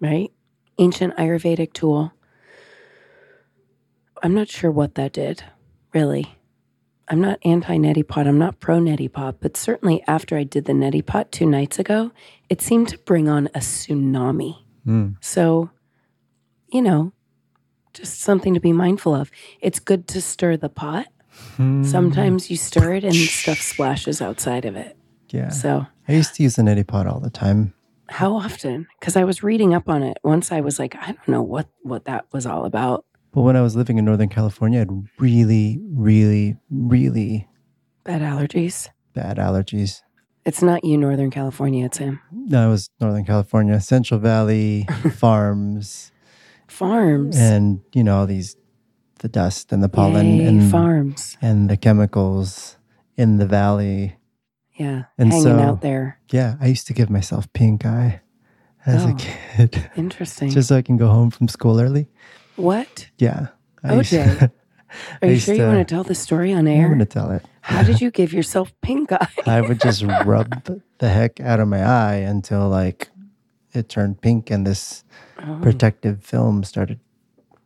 right? 0.00 0.30
Ancient 0.78 1.16
Ayurvedic 1.16 1.72
tool. 1.72 2.12
I'm 4.22 4.34
not 4.34 4.48
sure 4.48 4.70
what 4.70 4.94
that 4.94 5.12
did, 5.12 5.44
really. 5.92 6.34
I'm 7.08 7.20
not 7.20 7.38
anti 7.44 7.76
neti 7.76 8.06
pot. 8.06 8.26
I'm 8.26 8.38
not 8.38 8.60
pro 8.60 8.78
neti 8.78 9.12
pot, 9.12 9.36
but 9.40 9.56
certainly 9.56 10.02
after 10.06 10.36
I 10.36 10.44
did 10.44 10.64
the 10.64 10.72
neti 10.72 11.04
pot 11.04 11.30
two 11.30 11.46
nights 11.46 11.78
ago, 11.78 12.12
it 12.48 12.62
seemed 12.62 12.88
to 12.88 12.98
bring 12.98 13.28
on 13.28 13.48
a 13.48 13.58
tsunami. 13.58 14.56
Mm. 14.86 15.16
So, 15.20 15.70
you 16.72 16.80
know, 16.80 17.12
just 17.92 18.20
something 18.20 18.54
to 18.54 18.60
be 18.60 18.72
mindful 18.72 19.14
of. 19.14 19.30
It's 19.60 19.78
good 19.80 20.08
to 20.08 20.20
stir 20.22 20.56
the 20.56 20.70
pot. 20.70 21.06
Mm. 21.58 21.84
Sometimes 21.84 22.50
you 22.50 22.56
stir 22.56 22.94
it 22.94 23.04
and 23.04 23.14
stuff 23.40 23.60
splashes 23.60 24.22
outside 24.22 24.64
of 24.64 24.76
it. 24.76 24.96
Yeah. 25.30 25.50
So, 25.50 25.86
I 26.08 26.12
used 26.12 26.34
to 26.36 26.42
use 26.42 26.56
the 26.56 26.62
neti 26.62 26.86
pot 26.86 27.06
all 27.06 27.20
the 27.20 27.30
time. 27.30 27.74
how 28.08 28.34
often? 28.34 28.86
Because 28.98 29.16
I 29.16 29.24
was 29.24 29.42
reading 29.42 29.74
up 29.74 29.88
on 29.88 30.02
it. 30.02 30.18
Once 30.22 30.52
I 30.52 30.60
was 30.60 30.78
like, 30.78 30.96
I 30.96 31.06
don't 31.06 31.28
know 31.28 31.42
what 31.42 31.68
what 31.82 32.04
that 32.06 32.26
was 32.32 32.46
all 32.46 32.64
about. 32.64 33.04
But 33.34 33.42
when 33.42 33.56
I 33.56 33.62
was 33.62 33.74
living 33.74 33.98
in 33.98 34.04
Northern 34.04 34.28
California, 34.28 34.78
I 34.78 34.80
had 34.80 35.08
really, 35.18 35.80
really, 35.92 36.56
really 36.70 37.48
Bad 38.04 38.20
allergies. 38.22 38.88
bad 39.12 39.38
allergies. 39.38 40.02
It's 40.44 40.62
not 40.62 40.84
you, 40.84 40.96
Northern 40.98 41.30
California. 41.30 41.84
It's 41.86 41.98
him. 41.98 42.20
No, 42.30 42.68
it 42.68 42.70
was 42.70 42.90
Northern 43.00 43.24
California, 43.24 43.80
Central 43.80 44.20
Valley, 44.20 44.86
farms, 45.16 46.12
Farms. 46.68 47.36
and 47.36 47.80
you 47.94 48.04
know 48.04 48.18
all 48.18 48.26
these, 48.26 48.56
the 49.20 49.28
dust 49.28 49.72
and 49.72 49.82
the 49.82 49.88
pollen 49.88 50.36
Yay, 50.36 50.44
and 50.46 50.70
farms. 50.70 51.36
and 51.40 51.68
the 51.70 51.76
chemicals 51.76 52.76
in 53.16 53.38
the 53.38 53.46
valley. 53.46 54.16
Yeah, 54.74 55.04
And 55.18 55.30
hanging 55.30 55.44
so- 55.44 55.58
out 55.60 55.80
there. 55.80 56.18
Yeah, 56.30 56.56
I 56.60 56.66
used 56.66 56.86
to 56.88 56.92
give 56.92 57.08
myself 57.08 57.50
pink 57.52 57.86
eye 57.86 58.20
as 58.84 59.04
a 59.04 59.08
Oh. 59.08 59.16
kid, 59.16 59.90
Interesting. 59.96 60.50
just 60.50 60.68
so 60.68 60.76
I 60.76 60.82
can 60.82 60.96
go 60.98 61.08
home 61.08 61.30
from 61.30 61.48
school 61.48 61.80
early. 61.80 62.08
What? 62.56 63.08
Yeah. 63.18 63.48
I 63.82 63.88
OJ, 63.96 64.50
Are 65.22 65.28
you 65.28 65.38
sure 65.38 65.54
you 65.54 65.62
want 65.64 65.86
to 65.86 65.94
tell 65.94 66.04
the 66.04 66.14
story 66.14 66.52
on 66.52 66.66
air? 66.68 66.84
I'm 66.84 66.92
gonna 66.92 67.04
tell 67.04 67.30
it. 67.32 67.44
How 67.62 67.82
did 67.82 68.00
you 68.00 68.10
give 68.10 68.32
yourself 68.32 68.72
pink 68.80 69.10
eye? 69.12 69.28
I 69.46 69.60
would 69.60 69.80
just 69.80 70.02
rub 70.24 70.64
the 70.98 71.08
heck 71.08 71.40
out 71.40 71.58
of 71.60 71.68
my 71.68 71.82
eye 71.82 72.16
until 72.16 72.68
like 72.68 73.08
it 73.72 73.88
turned 73.88 74.20
pink 74.20 74.50
and 74.50 74.66
this 74.66 75.02
Oh, 75.36 75.58
protective 75.60 76.22
film 76.24 76.62
started 76.62 77.00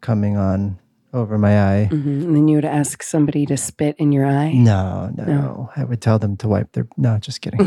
coming 0.01 0.37
on 0.39 0.79
over 1.13 1.37
my 1.39 1.61
eye. 1.63 1.85
hmm 1.85 1.97
And 2.23 2.35
then 2.35 2.49
you 2.49 2.57
would 2.57 2.65
ask 2.65 3.03
somebody 3.03 3.45
to 3.47 3.57
spit 3.59 3.95
in 3.99 4.11
your 4.11 4.25
eye. 4.27 4.53
No, 4.53 5.11
no, 5.15 5.25
No. 5.25 5.71
I 5.77 5.85
would 5.85 6.01
tell 6.01 6.19
them 6.19 6.37
to 6.39 6.49
wipe 6.49 6.73
their. 6.73 6.89
No, 6.97 7.19
just 7.19 7.41
kidding. 7.43 7.61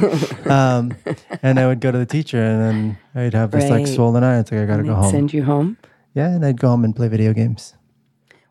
um, 0.50 0.96
and 1.44 1.60
I 1.60 1.68
would 1.68 1.80
go 1.82 1.92
to 1.92 1.98
the 1.98 2.06
teacher, 2.06 2.42
and 2.44 2.62
then 2.62 2.98
I'd 3.16 3.34
have 3.36 3.52
this 3.52 3.70
like 3.70 3.86
swollen 3.88 4.24
eye. 4.24 4.40
It's 4.40 4.52
like 4.52 4.62
I 4.62 4.66
gotta 4.66 4.84
go 4.84 4.96
home. 4.96 5.12
Send 5.12 5.34
you 5.34 5.44
home. 5.44 5.78
Yeah, 6.14 6.30
and 6.30 6.46
I'd 6.46 6.60
go 6.60 6.70
home 6.70 6.84
and 6.84 6.96
play 6.96 7.08
video 7.08 7.34
games. 7.34 7.76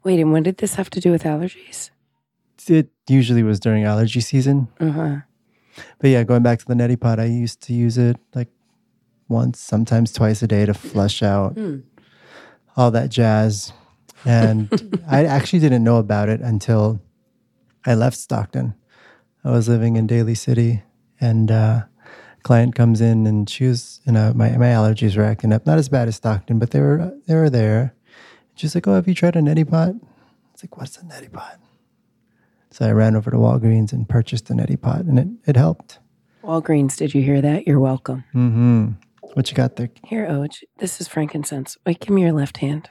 Wait, 0.02 0.18
and 0.20 0.32
what 0.32 0.42
did 0.44 0.58
this 0.58 0.74
have 0.76 0.90
to 0.90 1.00
do 1.00 1.10
with 1.10 1.24
allergies? 1.24 1.90
It 2.68 2.90
usually 3.08 3.42
was 3.42 3.58
during 3.60 3.84
allergy 3.84 4.20
season, 4.20 4.68
Uh 4.78 4.90
huh. 4.90 5.16
but 5.98 6.10
yeah, 6.10 6.22
going 6.24 6.42
back 6.42 6.58
to 6.60 6.66
the 6.66 6.74
neti 6.74 6.98
pot, 7.00 7.18
I 7.20 7.24
used 7.24 7.60
to 7.62 7.72
use 7.74 7.96
it 7.98 8.16
like 8.34 8.48
once, 9.28 9.58
sometimes 9.60 10.12
twice 10.12 10.42
a 10.42 10.46
day 10.46 10.66
to 10.66 10.74
flush 10.74 11.22
out 11.22 11.54
Hmm. 11.54 11.78
all 12.76 12.90
that 12.90 13.10
jazz. 13.10 13.72
And 14.26 14.68
I 15.08 15.24
actually 15.24 15.60
didn't 15.60 15.84
know 15.84 15.96
about 15.96 16.28
it 16.28 16.40
until 16.40 17.00
I 17.86 17.94
left 17.94 18.16
Stockton. 18.18 18.74
I 19.44 19.50
was 19.50 19.68
living 19.68 19.96
in 19.96 20.06
Daly 20.06 20.34
City, 20.34 20.82
and 21.20 21.50
uh, 21.50 21.84
client 22.42 22.74
comes 22.74 23.00
in, 23.00 23.26
and 23.26 23.48
she 23.48 23.64
was, 23.66 24.00
you 24.06 24.12
know, 24.12 24.32
my 24.34 24.50
my 24.56 24.66
allergies 24.66 25.16
were 25.16 25.24
acting 25.24 25.52
up. 25.52 25.66
Not 25.66 25.78
as 25.78 25.88
bad 25.88 26.08
as 26.08 26.16
Stockton, 26.16 26.58
but 26.58 26.70
they 26.70 26.80
were 26.80 27.12
they 27.26 27.34
were 27.34 27.50
there. 27.50 27.94
She's 28.54 28.74
like, 28.74 28.86
"Oh, 28.88 28.94
have 28.94 29.08
you 29.08 29.14
tried 29.14 29.36
a 29.36 29.40
neti 29.40 29.68
pot?" 29.68 29.94
It's 30.52 30.62
like, 30.64 30.76
"What's 30.76 30.96
a 30.98 31.02
neti 31.02 31.32
pot?" 31.32 31.58
So 32.70 32.86
I 32.86 32.92
ran 32.92 33.16
over 33.16 33.30
to 33.30 33.36
Walgreens 33.36 33.92
and 33.92 34.08
purchased 34.08 34.50
a 34.50 34.54
neti 34.54 34.80
pot, 34.80 35.04
and 35.04 35.18
it 35.18 35.28
it 35.46 35.56
helped. 35.56 35.98
Walgreens, 36.42 36.96
did 36.96 37.14
you 37.14 37.22
hear 37.22 37.40
that? 37.42 37.66
You're 37.66 37.80
welcome. 37.80 38.24
Mm-hmm. 38.34 38.88
What 39.34 39.50
you 39.50 39.56
got 39.56 39.76
there? 39.76 39.90
Here, 40.04 40.26
Oj, 40.26 40.62
this 40.78 41.00
is 41.00 41.06
frankincense. 41.06 41.76
Wait, 41.86 42.00
give 42.00 42.10
me 42.10 42.22
your 42.22 42.32
left 42.32 42.56
hand. 42.58 42.90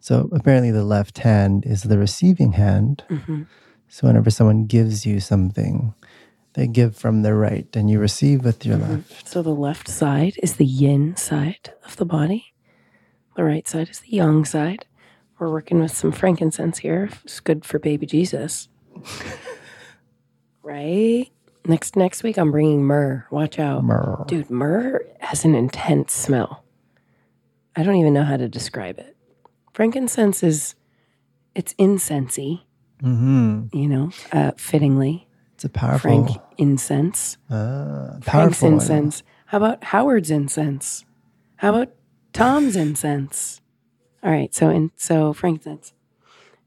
So 0.00 0.30
apparently, 0.32 0.70
the 0.70 0.84
left 0.84 1.18
hand 1.18 1.64
is 1.66 1.82
the 1.82 1.98
receiving 1.98 2.52
hand. 2.52 3.04
hmm 3.08 3.42
So 3.88 4.06
whenever 4.06 4.30
someone 4.30 4.66
gives 4.66 5.04
you 5.04 5.20
something, 5.20 5.94
they 6.58 6.66
give 6.66 6.96
from 6.96 7.22
their 7.22 7.36
right, 7.36 7.68
and 7.76 7.88
you 7.88 8.00
receive 8.00 8.44
with 8.44 8.66
your 8.66 8.78
left. 8.78 9.28
So 9.28 9.42
the 9.42 9.54
left 9.54 9.86
side 9.88 10.34
is 10.42 10.56
the 10.56 10.64
yin 10.66 11.14
side 11.14 11.72
of 11.86 11.96
the 11.96 12.04
body. 12.04 12.52
The 13.36 13.44
right 13.44 13.66
side 13.68 13.88
is 13.88 14.00
the 14.00 14.10
yang 14.10 14.44
side. 14.44 14.84
We're 15.38 15.52
working 15.52 15.78
with 15.80 15.96
some 15.96 16.10
frankincense 16.10 16.78
here. 16.78 17.10
It's 17.22 17.38
good 17.38 17.64
for 17.64 17.78
baby 17.78 18.06
Jesus. 18.06 18.68
right? 20.62 21.28
Next 21.64 21.94
next 21.94 22.24
week 22.24 22.36
I'm 22.38 22.50
bringing 22.50 22.82
myrrh. 22.84 23.24
Watch 23.30 23.60
out. 23.60 23.84
Myrrh. 23.84 24.24
Dude, 24.26 24.50
myrrh 24.50 25.02
has 25.20 25.44
an 25.44 25.54
intense 25.54 26.12
smell. 26.12 26.64
I 27.76 27.84
don't 27.84 27.96
even 27.96 28.14
know 28.14 28.24
how 28.24 28.36
to 28.36 28.48
describe 28.48 28.98
it. 28.98 29.16
Frankincense 29.74 30.42
is 30.42 30.74
it's 31.54 31.72
incensey, 31.74 32.62
Mm-hmm. 33.00 33.76
you 33.76 33.88
know, 33.88 34.10
uh, 34.32 34.50
fittingly. 34.56 35.27
It's 35.58 35.64
a 35.64 35.68
powerful, 35.68 35.98
Frank 36.26 36.40
incense. 36.56 37.36
ah, 37.50 38.10
Frank's 38.22 38.26
powerful 38.28 38.68
incense. 38.74 39.24
How 39.46 39.58
about 39.58 39.82
Howard's 39.82 40.30
incense? 40.30 41.04
How 41.56 41.70
about 41.74 41.92
Tom's 42.32 42.76
incense? 42.76 43.60
All 44.22 44.30
right, 44.30 44.54
so 44.54 44.68
in 44.70 44.92
so 44.94 45.32
frankincense, 45.32 45.94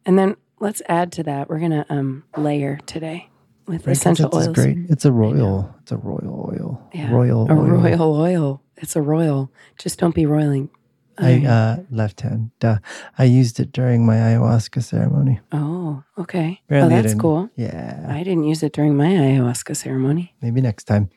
and 0.06 0.20
then 0.20 0.36
let's 0.60 0.82
add 0.90 1.14
to 1.14 1.24
that. 1.24 1.50
We're 1.50 1.60
gonna 1.60 1.86
um, 1.88 2.26
layer 2.36 2.80
today 2.86 3.30
with 3.66 3.88
essential 3.88 4.30
oils. 4.34 4.48
is 4.48 4.54
great. 4.54 4.78
It's 4.90 5.06
a 5.06 5.12
royal. 5.14 5.74
It's 5.84 5.94
a 5.94 5.98
royal 5.98 6.52
oil. 6.54 6.90
Yeah, 6.94 7.14
Royal 7.14 7.50
a 7.50 7.54
oil. 7.54 7.62
royal 7.62 8.16
oil. 8.20 8.62
It's 8.76 8.98
a 8.98 9.02
royal. 9.02 9.54
Just 9.78 10.00
don't 10.00 10.14
be 10.14 10.26
roiling. 10.26 10.70
I 11.18 11.46
uh, 11.46 11.78
left 11.92 12.22
hand. 12.22 12.52
Duh. 12.60 12.78
I 13.18 13.26
used 13.26 13.60
it 13.60 13.72
during 13.72 14.06
my 14.06 14.16
ayahuasca 14.16 14.82
ceremony. 14.84 15.40
oh, 15.52 16.04
okay. 16.18 16.60
Oh, 16.62 16.64
Apparently 16.66 16.96
it 16.96 17.02
that's 17.04 17.14
cool. 17.16 17.50
Yeah. 17.56 18.06
I 18.10 18.24
didn't 18.24 18.46
use 18.46 18.64
it 18.64 18.74
during 18.74 18.96
my 18.98 19.08
ayahuasca 19.08 19.76
ceremony. 19.76 20.34
Maybe 20.42 20.62
next 20.62 20.86
time. 20.86 21.10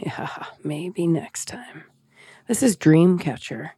Yeah, 0.00 0.44
maybe 0.64 1.06
next 1.06 1.46
time. 1.46 1.84
This 2.46 2.62
is 2.62 2.76
Dreamcatcher. 2.76 3.70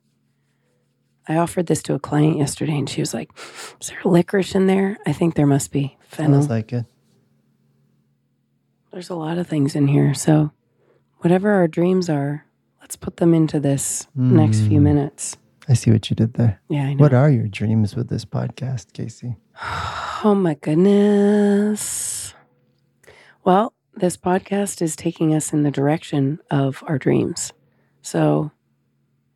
I 1.29 1.37
offered 1.37 1.67
this 1.67 1.83
to 1.85 1.95
a 1.95 1.99
client 2.01 2.39
yesterday 2.39 2.77
and 2.77 2.89
she 2.91 3.01
was 3.01 3.15
like, 3.15 3.31
Is 3.81 3.89
there 3.91 4.01
licorice 4.05 4.55
in 4.55 4.67
there? 4.67 4.99
I 5.07 5.13
think 5.13 5.35
there 5.35 5.47
must 5.47 5.71
be. 5.71 5.97
Fennel. 6.09 6.41
Sounds 6.41 6.51
like 6.51 6.73
it. 6.73 6.87
There's 8.93 9.11
a 9.11 9.15
lot 9.15 9.39
of 9.39 9.47
things 9.47 9.77
in 9.77 9.87
here. 9.89 10.15
So, 10.15 10.51
whatever 11.19 11.51
our 11.53 11.69
dreams 11.69 12.11
are, 12.11 12.47
let's 12.81 12.97
put 12.97 13.19
them 13.19 13.33
into 13.35 13.61
this 13.61 14.09
next 14.17 14.61
few 14.63 14.81
Mm. 14.81 14.85
minutes. 14.85 15.37
I 15.71 15.75
see 15.75 15.93
what 15.93 16.11
you 16.11 16.17
did 16.17 16.35
there. 16.35 16.61
Yeah, 16.69 16.87
I 16.87 16.95
know. 16.95 17.03
What 17.03 17.15
are 17.15 17.31
your 17.31 17.47
dreams 17.47 17.95
with 17.95 18.09
this 18.09 18.25
podcast, 18.25 18.93
Kasey? 18.93 19.37
Oh 20.23 20.35
my 20.35 20.53
goodness. 20.53 22.35
Well, 23.43 23.73
this 23.95 24.19
podcast 24.19 24.83
is 24.83 24.95
taking 24.95 25.33
us 25.35 25.55
in 25.55 25.63
the 25.63 25.71
direction 25.71 26.41
of 26.51 26.85
our 26.87 26.99
dreams. 26.99 27.55
So, 28.03 28.51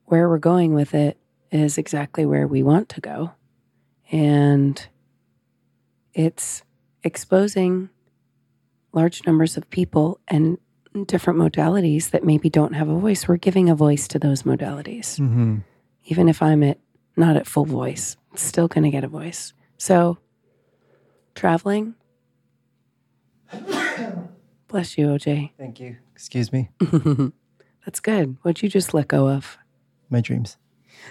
where 0.05 0.29
we're 0.29 0.37
going 0.37 0.75
with 0.75 0.93
it 0.93 1.17
is 1.51 1.79
exactly 1.79 2.27
where 2.27 2.47
we 2.47 2.63
want 2.63 2.91
to 2.91 3.01
go. 3.01 3.33
And 4.13 4.87
it's 6.13 6.63
exposing 7.03 7.89
large 8.93 9.25
numbers 9.27 9.57
of 9.57 9.71
people 9.71 10.21
and 10.29 10.59
different 11.07 11.39
modalities 11.39 12.11
that 12.11 12.25
maybe 12.25 12.51
don't 12.51 12.75
have 12.75 12.91
a 12.91 12.99
voice. 12.99 13.27
We're 13.27 13.39
giving 13.39 13.71
a 13.71 13.75
voice 13.75 14.07
to 14.09 14.19
those 14.19 14.43
modalities 14.43 15.19
Mm-hmm. 15.19 15.61
Even 16.05 16.29
if 16.29 16.43
I'm 16.43 16.63
at 16.63 16.79
not 17.17 17.37
at 17.37 17.47
full 17.47 17.65
voice, 17.65 18.17
it's 18.33 18.43
still 18.43 18.69
going 18.69 18.85
to 18.85 18.91
get 18.91 19.05
a 19.05 19.09
voice. 19.09 19.53
So, 19.79 20.19
traveling. 21.35 21.95
Bless 24.69 24.99
you, 24.99 25.07
OJ. 25.07 25.53
Thank 25.59 25.79
you. 25.81 25.97
Excuse 26.15 26.53
me. 26.53 26.71
That's 27.85 28.01
good. 28.01 28.37
What'd 28.43 28.63
you 28.63 28.69
just 28.69 28.95
let 28.95 29.09
go 29.09 29.29
of? 29.29 29.59
My 30.11 30.21
dreams. 30.21 30.57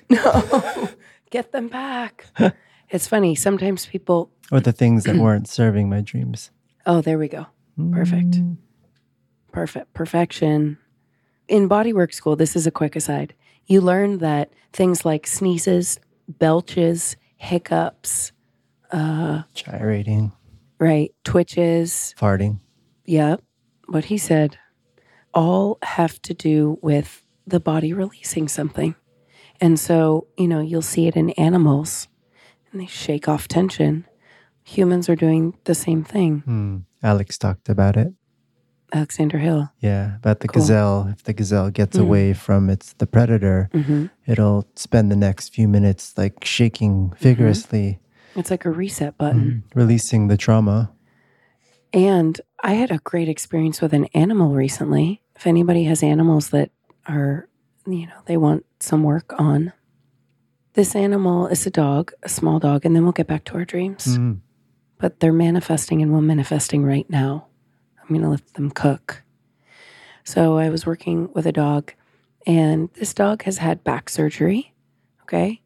No, 0.10 0.90
get 1.30 1.52
them 1.52 1.68
back. 1.68 2.26
it's 2.90 3.08
funny. 3.08 3.36
Sometimes 3.36 3.86
people, 3.86 4.32
Or 4.52 4.60
the 4.60 4.72
things 4.72 5.04
that 5.04 5.18
weren't 5.18 5.48
serving 5.48 5.88
my 5.88 6.02
dreams. 6.02 6.50
oh, 6.88 7.00
there 7.02 7.20
we 7.20 7.28
go. 7.28 7.46
Perfect. 7.92 8.32
Mm. 8.32 8.58
Perfect. 9.52 9.94
Perfection. 9.94 10.80
In 11.48 11.70
bodywork 11.70 12.12
school, 12.14 12.36
this 12.36 12.56
is 12.56 12.66
a 12.66 12.72
quick 12.72 12.96
aside. 12.96 13.36
You 13.66 13.82
learn 13.82 14.20
that 14.20 14.52
things 14.72 15.06
like 15.06 15.28
sneezes, 15.28 16.00
belches, 16.28 17.16
hiccups, 17.38 18.32
uh, 18.92 19.44
Gyrating, 19.54 20.32
right, 20.80 21.14
twitches, 21.24 22.14
farting. 22.18 22.60
Yep. 23.06 23.42
What 23.88 24.06
he 24.06 24.18
said 24.18 24.58
all 25.34 25.80
have 25.82 26.22
to 26.22 26.34
do 26.34 26.78
with 26.82 27.24
the 27.46 27.60
body 27.60 27.92
releasing 27.92 28.48
something. 28.48 28.96
And 29.60 29.80
so, 29.80 30.28
you 30.38 30.48
know, 30.48 30.60
you'll 30.60 30.82
see 30.82 31.08
it 31.08 31.16
in 31.16 31.32
animals 31.32 32.08
and 32.72 32.82
they 32.82 32.86
shake 32.86 33.28
off 33.28 33.48
tension. 33.48 34.06
Humans 34.64 35.10
are 35.10 35.16
doing 35.16 35.58
the 35.66 35.76
same 35.76 36.04
thing. 36.04 36.40
Hmm. 36.46 36.78
Alex 37.02 37.38
talked 37.38 37.68
about 37.68 37.98
it. 37.98 38.14
Alexander 38.94 39.40
Hill. 39.40 39.70
Yeah, 39.80 40.16
about 40.18 40.40
the 40.42 40.48
Cool. 40.48 40.62
gazelle. 40.62 41.08
If 41.12 41.24
the 41.24 41.34
gazelle 41.34 41.72
gets 41.72 41.98
Mhm. 41.98 42.02
away 42.02 42.34
from 42.34 42.70
its 42.70 42.94
the 42.94 43.08
predator, 43.08 43.70
hmm 43.74 44.06
it'll 44.28 44.66
spend 44.76 45.12
the 45.12 45.16
next 45.18 45.54
few 45.54 45.68
minutes 45.68 46.14
like 46.18 46.46
shaking 46.46 47.12
vigorously, 47.20 48.00
It's 48.36 48.50
like 48.52 48.66
a 48.66 48.72
reset 48.72 49.18
button. 49.18 49.64
releasing 49.76 50.28
the 50.28 50.38
trauma. 50.38 50.92
And 51.92 52.40
I 52.64 52.74
had 52.74 52.92
a 52.92 53.00
great 53.00 53.28
experience 53.30 53.82
with 53.82 53.94
an 53.94 54.06
animal 54.14 54.54
recently. 54.54 55.22
If 55.36 55.46
anybody 55.46 55.84
has 55.86 56.02
animals 56.04 56.50
that 56.50 56.72
are, 57.08 57.48
you 57.86 58.06
know, 58.08 58.14
they 58.26 58.38
want 58.38 58.66
some 58.80 59.04
work 59.04 59.34
on, 59.40 59.74
this 60.74 60.96
animal 60.96 61.48
is 61.48 61.66
a 61.68 61.70
dog, 61.70 62.12
a 62.24 62.30
small 62.30 62.60
dog, 62.60 62.86
and 62.86 62.96
then 62.96 63.04
we'll 63.04 63.12
get 63.12 63.28
back 63.28 63.44
to 63.46 63.56
our 63.56 63.66
dreams. 63.66 64.18
Mhm. 64.18 64.40
But 64.98 65.20
they're 65.20 65.34
manifesting 65.34 66.02
and 66.02 66.12
we're 66.14 66.22
manifesting 66.22 66.84
right 66.84 67.08
now. 67.10 67.48
I'm 68.04 68.10
going 68.10 68.22
to 68.22 68.30
let 68.30 68.54
them 68.54 68.70
cook. 68.70 69.24
So 70.24 70.58
I 70.58 70.70
was 70.70 70.86
working 70.86 71.32
with 71.34 71.46
a 71.46 71.52
dog, 71.52 71.94
and 72.46 72.90
this 72.94 73.14
dog 73.14 73.44
has 73.44 73.58
had 73.58 73.84
back 73.84 74.10
surgery. 74.10 74.74
Okay. 75.24 75.62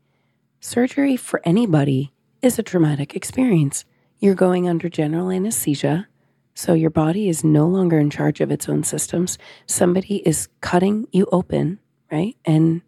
Surgery 0.60 1.18
for 1.18 1.42
anybody 1.44 2.14
is 2.42 2.58
a 2.58 2.64
traumatic 2.64 3.16
experience. 3.16 3.86
You're 4.20 4.36
going 4.36 4.68
under 4.68 4.90
general 4.90 5.30
anesthesia. 5.30 6.08
So 6.54 6.74
your 6.74 6.90
body 6.90 7.30
is 7.30 7.44
no 7.44 7.68
longer 7.68 8.00
in 8.00 8.10
charge 8.10 8.42
of 8.42 8.52
its 8.52 8.68
own 8.68 8.84
systems. 8.84 9.38
Somebody 9.68 10.18
is 10.28 10.48
cutting 10.62 11.08
you 11.12 11.28
open, 11.32 11.80
right? 12.12 12.36
And 12.46 12.82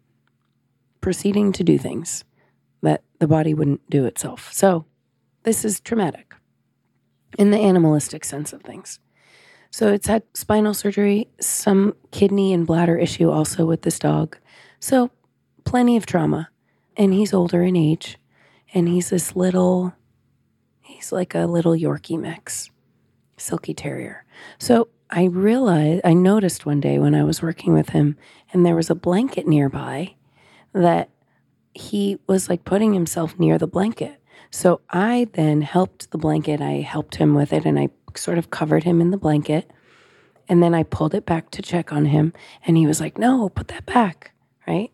proceeding 1.00 1.52
to 1.52 1.64
do 1.64 1.78
things 1.78 2.24
that 2.82 3.02
the 3.20 3.28
body 3.28 3.54
wouldn't 3.54 3.88
do 3.88 4.04
itself. 4.06 4.52
So 4.52 4.86
this 5.44 5.64
is 5.64 5.80
traumatic 5.80 6.34
in 7.38 7.50
the 7.50 7.58
animalistic 7.58 8.24
sense 8.24 8.52
of 8.52 8.62
things. 8.62 8.98
So 9.70 9.88
it's 9.92 10.06
had 10.08 10.22
spinal 10.34 10.74
surgery, 10.74 11.28
some 11.40 11.94
kidney 12.10 12.52
and 12.52 12.66
bladder 12.66 12.98
issue 12.98 13.30
also 13.30 13.64
with 13.64 13.82
this 13.82 13.98
dog. 13.98 14.36
So 14.80 15.10
plenty 15.64 15.96
of 15.96 16.06
trauma. 16.06 16.50
And 16.96 17.14
he's 17.14 17.32
older 17.32 17.62
in 17.62 17.76
age. 17.76 18.18
and 18.72 18.88
he's 18.88 19.10
this 19.10 19.34
little, 19.34 19.94
he's 20.80 21.12
like 21.12 21.34
a 21.34 21.46
little 21.46 21.72
Yorkie 21.72 22.18
mix, 22.18 22.70
silky 23.36 23.74
terrier. 23.74 24.24
So 24.58 24.88
I 25.10 25.24
realized, 25.24 26.02
I 26.04 26.12
noticed 26.12 26.66
one 26.66 26.80
day 26.80 26.98
when 26.98 27.14
I 27.14 27.24
was 27.24 27.42
working 27.42 27.72
with 27.72 27.90
him, 27.90 28.16
and 28.52 28.64
there 28.64 28.76
was 28.76 28.90
a 28.90 28.94
blanket 28.94 29.46
nearby 29.46 30.14
that 30.72 31.10
he 31.74 32.18
was 32.26 32.48
like 32.48 32.64
putting 32.64 32.94
himself 32.94 33.38
near 33.38 33.58
the 33.58 33.66
blanket. 33.66 34.20
So 34.50 34.80
I 34.90 35.28
then 35.32 35.62
helped 35.62 36.10
the 36.10 36.18
blanket. 36.18 36.60
I 36.60 36.80
helped 36.80 37.16
him 37.16 37.34
with 37.34 37.52
it 37.52 37.64
and 37.64 37.78
I 37.78 37.88
sort 38.18 38.38
of 38.38 38.50
covered 38.50 38.84
him 38.84 39.00
in 39.00 39.10
the 39.10 39.16
blanket. 39.16 39.70
And 40.48 40.62
then 40.62 40.74
I 40.74 40.82
pulled 40.82 41.14
it 41.14 41.26
back 41.26 41.50
to 41.52 41.62
check 41.62 41.92
on 41.92 42.06
him. 42.06 42.32
And 42.66 42.76
he 42.76 42.86
was 42.86 43.00
like, 43.00 43.18
no, 43.18 43.48
put 43.48 43.68
that 43.68 43.86
back, 43.86 44.32
right? 44.66 44.90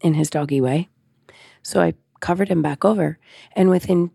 In 0.00 0.14
his 0.14 0.30
doggy 0.30 0.60
way. 0.60 0.88
So 1.62 1.80
I 1.80 1.94
covered 2.20 2.48
him 2.48 2.62
back 2.62 2.84
over. 2.84 3.18
And 3.52 3.68
within 3.68 4.10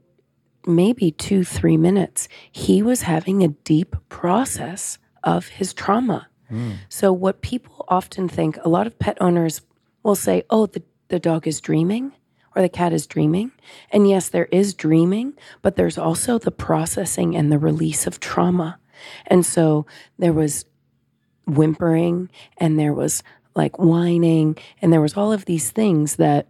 maybe 0.65 1.11
two, 1.11 1.43
three 1.43 1.77
minutes, 1.77 2.27
he 2.51 2.81
was 2.81 3.03
having 3.03 3.43
a 3.43 3.49
deep 3.49 3.95
process 4.09 4.97
of 5.23 5.47
his 5.47 5.73
trauma. 5.73 6.27
Mm. 6.51 6.77
So, 6.89 7.13
what 7.13 7.41
people 7.41 7.85
often 7.87 8.27
think, 8.27 8.57
a 8.63 8.69
lot 8.69 8.87
of 8.87 8.97
pet 8.97 9.17
owners 9.21 9.61
will 10.01 10.15
say, 10.15 10.43
oh, 10.49 10.65
the, 10.65 10.81
the 11.09 11.19
dog 11.19 11.47
is 11.47 11.61
dreaming 11.61 12.13
or 12.55 12.61
the 12.61 12.69
cat 12.69 12.93
is 12.93 13.07
dreaming. 13.07 13.51
And 13.91 14.09
yes, 14.09 14.29
there 14.29 14.45
is 14.45 14.73
dreaming, 14.73 15.33
but 15.61 15.75
there's 15.75 15.97
also 15.97 16.37
the 16.37 16.51
processing 16.51 17.35
and 17.35 17.51
the 17.51 17.59
release 17.59 18.07
of 18.07 18.19
trauma. 18.19 18.79
And 19.27 19.45
so 19.45 19.85
there 20.17 20.33
was 20.33 20.65
whimpering 21.45 22.29
and 22.57 22.77
there 22.77 22.93
was 22.93 23.23
like 23.55 23.79
whining 23.79 24.57
and 24.81 24.93
there 24.93 25.01
was 25.01 25.17
all 25.17 25.33
of 25.33 25.45
these 25.45 25.71
things 25.71 26.17
that 26.17 26.47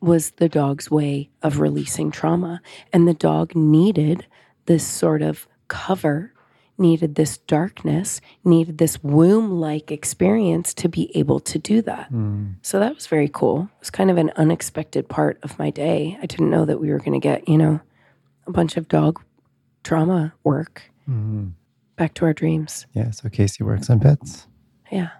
was 0.00 0.32
the 0.32 0.48
dog's 0.48 0.90
way 0.90 1.30
of 1.42 1.60
releasing 1.60 2.10
trauma. 2.10 2.62
And 2.92 3.06
the 3.06 3.14
dog 3.14 3.54
needed 3.54 4.26
this 4.66 4.86
sort 4.86 5.22
of 5.22 5.46
cover, 5.68 6.32
needed 6.80 7.14
this 7.14 7.36
darkness, 7.38 8.20
needed 8.44 8.78
this 8.78 9.02
womb 9.04 9.50
like 9.60 9.92
experience 9.92 10.74
to 10.74 10.88
be 10.88 11.14
able 11.16 11.38
to 11.40 11.58
do 11.58 11.82
that. 11.82 12.10
So 12.62 12.80
that 12.80 12.94
was 12.94 13.06
very 13.06 13.28
cool. 13.32 13.68
It 13.76 13.80
was 13.80 13.90
kind 13.90 14.10
of 14.10 14.16
an 14.18 14.32
unexpected 14.36 15.08
part 15.08 15.38
of 15.42 15.58
my 15.58 15.70
day. 15.70 16.18
I 16.22 16.26
didn't 16.26 16.50
know 16.50 16.64
that 16.64 16.80
we 16.80 16.90
were 16.90 16.98
going 16.98 17.12
to 17.12 17.20
get, 17.20 17.48
you 17.48 17.58
know, 17.58 17.80
a 18.46 18.50
bunch 18.50 18.76
of 18.76 18.88
dog 18.88 19.20
trauma 19.84 20.32
work 20.42 20.82
Mhm. 21.08 21.52
back 21.96 22.14
to 22.14 22.24
our 22.24 22.32
dreams. 22.32 22.86
Yeah. 22.94 23.10
So 23.12 23.28
Kasey 23.28 23.60
works 23.62 23.88
on 23.90 24.00
pets. 24.00 24.46
Yeah. 24.90 25.10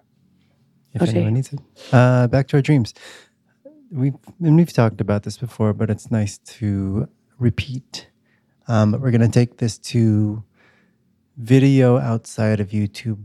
if 0.93 1.03
Okay. 1.03 1.13
anyone 1.13 1.35
needs 1.35 1.53
it. 1.53 1.61
Uh, 1.93 2.27
back 2.27 2.49
to 2.49 2.57
our 2.57 2.63
dreams. 2.63 2.93
We've 3.93 4.17
and 4.43 4.57
we've 4.57 4.73
talked 4.73 5.01
about 5.01 5.23
this 5.23 5.39
before, 5.39 5.73
but 5.73 5.89
it's 5.89 6.11
nice 6.11 6.39
to 6.59 7.07
repeat. 7.39 8.09
Um, 8.67 8.91
but 8.91 9.01
we're 9.01 9.13
gonna 9.13 9.29
take 9.29 9.59
this 9.59 9.79
to 9.79 10.43
video 11.41 11.99
outside 11.99 12.61
of 12.61 12.69
YouTube 12.71 13.19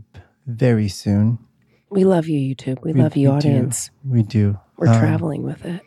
very 0.47 0.87
soon. 0.87 1.37
We 1.89 2.03
love 2.05 2.27
you, 2.27 2.55
YouTube. 2.55 2.81
We, 2.81 2.93
We- 2.93 3.01
love 3.01 3.15
you, 3.15 3.29
we 3.31 3.39
do. 3.39 3.47
audience. 3.49 3.91
We 4.03 4.23
do. 4.23 4.57
We're 4.77 4.87
Um, 4.87 4.99
traveling 4.99 5.43
with 5.43 5.63
it. 5.65 5.81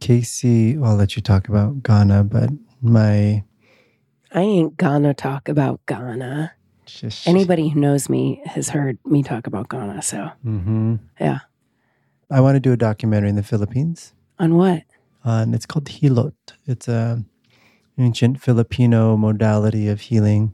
Kasey, 0.00 0.78
well, 0.78 0.92
I'll 0.92 0.96
let 0.96 1.16
you 1.16 1.22
talk 1.22 1.48
about 1.48 1.82
Ghana, 1.82 2.24
but 2.24 2.50
my 2.80 3.44
I 4.32 4.40
ain't 4.40 4.76
gonna 4.76 5.14
talk 5.14 5.48
about 5.48 5.80
Ghana. 5.86 6.52
Anybody 7.24 7.68
who 7.68 7.80
knows 7.80 8.08
me 8.10 8.42
has 8.44 8.68
heard 8.70 8.98
me 9.06 9.22
talk 9.22 9.46
about 9.46 9.68
Ghana. 9.68 10.02
So, 10.02 10.30
Mhm. 10.44 10.98
yeah. 11.20 11.38
I 12.30 12.40
want 12.40 12.56
to 12.56 12.60
do 12.60 12.72
a 12.72 12.76
documentary 12.76 13.28
in 13.28 13.36
the 13.36 13.42
Philippines. 13.44 14.12
On 14.38 14.56
what? 14.56 14.82
On 15.24 15.54
it's 15.54 15.66
called 15.66 15.88
Hilot. 15.88 16.54
It's 16.66 16.88
a 16.88 17.24
ancient 17.96 18.40
Filipino 18.40 19.16
modality 19.16 19.88
of 19.88 20.00
healing. 20.00 20.52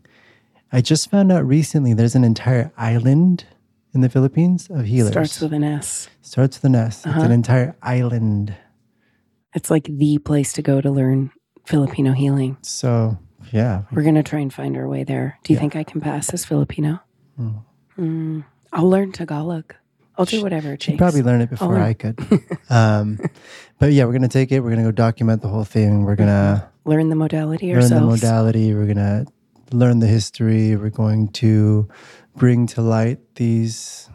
I 0.73 0.81
just 0.81 1.11
found 1.11 1.33
out 1.33 1.45
recently 1.47 1.95
there's 1.95 2.15
an 2.15 2.25
entire 2.25 2.73
island 2.77 3.45
in 3.93 4.03
the 4.03 4.09
Philippines 4.09 4.69
of 4.71 4.85
healers. 4.87 5.13
Starts 5.13 5.41
with 5.41 5.53
an 5.53 5.65
S. 5.65 6.09
Starts 6.23 6.59
with 6.59 6.65
an 6.65 6.75
S. 6.77 6.99
It's 6.99 7.07
Uh-huh. 7.07 7.23
an 7.23 7.33
entire 7.33 7.75
island. 7.83 8.55
It's 9.55 9.71
like 9.71 9.85
the 9.91 10.19
place 10.19 10.53
to 10.55 10.63
go 10.63 10.81
to 10.81 10.91
learn 10.91 11.33
Filipino 11.65 12.13
healing. 12.13 12.57
So 12.63 13.19
yeah, 13.53 13.83
We're 13.91 14.03
going 14.03 14.15
to 14.15 14.23
try 14.23 14.39
and 14.39 14.53
find 14.53 14.77
our 14.77 14.87
way 14.89 15.03
there. 15.03 15.39
Do 15.43 15.53
you 15.53 15.57
Yeah. 15.57 15.61
think 15.61 15.75
I 15.77 15.83
can 15.83 16.01
pass 16.01 16.31
as 16.33 16.45
Filipino? 16.45 17.01
Mm. 17.41 17.63
Mm, 17.99 18.45
I'll 18.73 18.89
learn 18.89 19.11
Tagalog. 19.13 19.75
I'll 20.17 20.25
do 20.27 20.43
whatever 20.43 20.75
it 20.75 20.83
She'd 20.83 20.99
probably 20.99 21.23
learn 21.23 21.41
it 21.41 21.49
before 21.51 21.69
learn. 21.75 21.83
I 21.83 21.95
could. 21.95 22.19
um, 22.71 23.19
but 23.79 23.93
yeah, 23.93 24.05
we're 24.05 24.13
gonna 24.13 24.29
take 24.29 24.53
it. 24.53 24.61
We're 24.61 24.69
gonna 24.71 24.83
go 24.83 24.91
document 24.93 25.41
the 25.41 25.49
whole 25.49 25.65
thing. 25.65 26.05
We're 26.05 26.15
gonna 26.17 26.69
learn 26.85 27.09
the 27.09 27.17
modality 27.17 27.73
learn 27.75 27.89
the 27.89 28.01
modality. 28.03 28.75
We're 28.75 28.87
gonna 28.87 29.25
learn 29.73 29.99
the 30.01 30.07
history. 30.07 30.77
We're 30.77 30.91
going 30.91 31.29
to 31.45 31.89
bring 32.37 32.67
to 32.69 32.83
light 32.83 33.19
these 33.37 34.09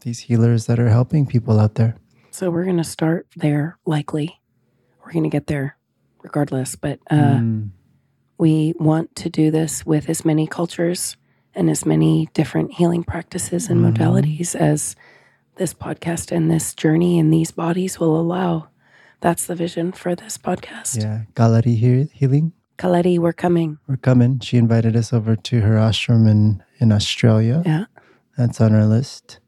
these 0.00 0.20
healers 0.20 0.66
that 0.66 0.78
are 0.78 0.88
helping 0.88 1.26
people 1.26 1.58
out 1.58 1.74
there. 1.74 1.96
so 2.30 2.50
we're 2.50 2.64
going 2.64 2.76
to 2.76 2.84
start 2.84 3.26
there, 3.34 3.76
likely. 3.86 4.40
We're 5.04 5.12
going 5.12 5.24
to 5.24 5.30
get 5.30 5.46
there 5.48 5.76
regardless. 6.22 6.76
But 6.76 7.00
uh, 7.10 7.38
Mm, 7.40 7.70
we 8.38 8.74
want 8.78 9.16
to 9.16 9.28
do 9.30 9.50
this 9.50 9.84
with 9.86 10.08
as 10.08 10.24
many 10.24 10.46
cultures 10.46 11.16
and 11.54 11.70
as 11.70 11.84
many 11.86 12.28
different 12.34 12.74
healing 12.74 13.02
practices 13.04 13.68
and 13.70 13.80
Mhm. 13.80 13.96
modalities 13.96 14.54
as 14.54 14.94
this 15.56 15.72
podcast 15.74 16.30
and 16.30 16.50
this 16.50 16.74
journey 16.74 17.18
and 17.18 17.32
these 17.32 17.50
bodies 17.50 17.98
will 17.98 18.20
allow. 18.20 18.68
That's 19.20 19.46
the 19.46 19.54
vision 19.56 19.90
for 19.92 20.14
this 20.14 20.36
podcast. 20.38 21.00
yeah, 21.02 21.22
Gallery 21.34 21.74
he- 21.74 22.10
healing. 22.12 22.52
Kaledi, 22.78 23.18
we're 23.18 23.32
coming. 23.32 23.78
We're 23.86 23.96
coming. 23.96 24.40
She 24.40 24.56
invited 24.56 24.96
us 24.96 25.12
over 25.12 25.36
to 25.36 25.60
her 25.60 25.76
ashram 25.76 26.28
in 26.28 26.62
in 26.78 26.92
Australia. 26.92 27.62
Yeah. 27.64 27.84
That's 28.36 28.60
on 28.60 28.74
our 28.74 28.86
list. 28.86 29.40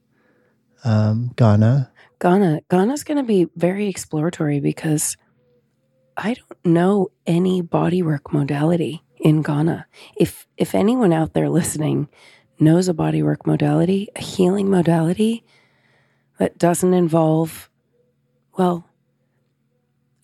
Um, 0.84 1.32
Ghana. 1.36 1.92
Ghana. 2.20 2.62
Ghana's 2.70 3.04
going 3.04 3.18
to 3.18 3.24
be 3.24 3.48
very 3.56 3.88
exploratory 3.88 4.60
because 4.60 5.16
I 6.16 6.34
don't 6.34 6.64
know 6.64 7.08
any 7.26 7.62
bodywork 7.62 8.32
modality 8.32 9.02
in 9.20 9.42
Ghana. 9.42 9.86
If 10.16 10.46
if 10.56 10.74
anyone 10.74 11.12
out 11.12 11.34
there 11.34 11.48
listening 11.48 12.08
knows 12.58 12.88
a 12.88 12.94
bodywork 12.94 13.46
modality, 13.46 14.08
a 14.16 14.22
healing 14.22 14.70
modality 14.70 15.44
that 16.38 16.58
doesn't 16.58 16.94
involve 16.94 17.68
well, 18.56 18.88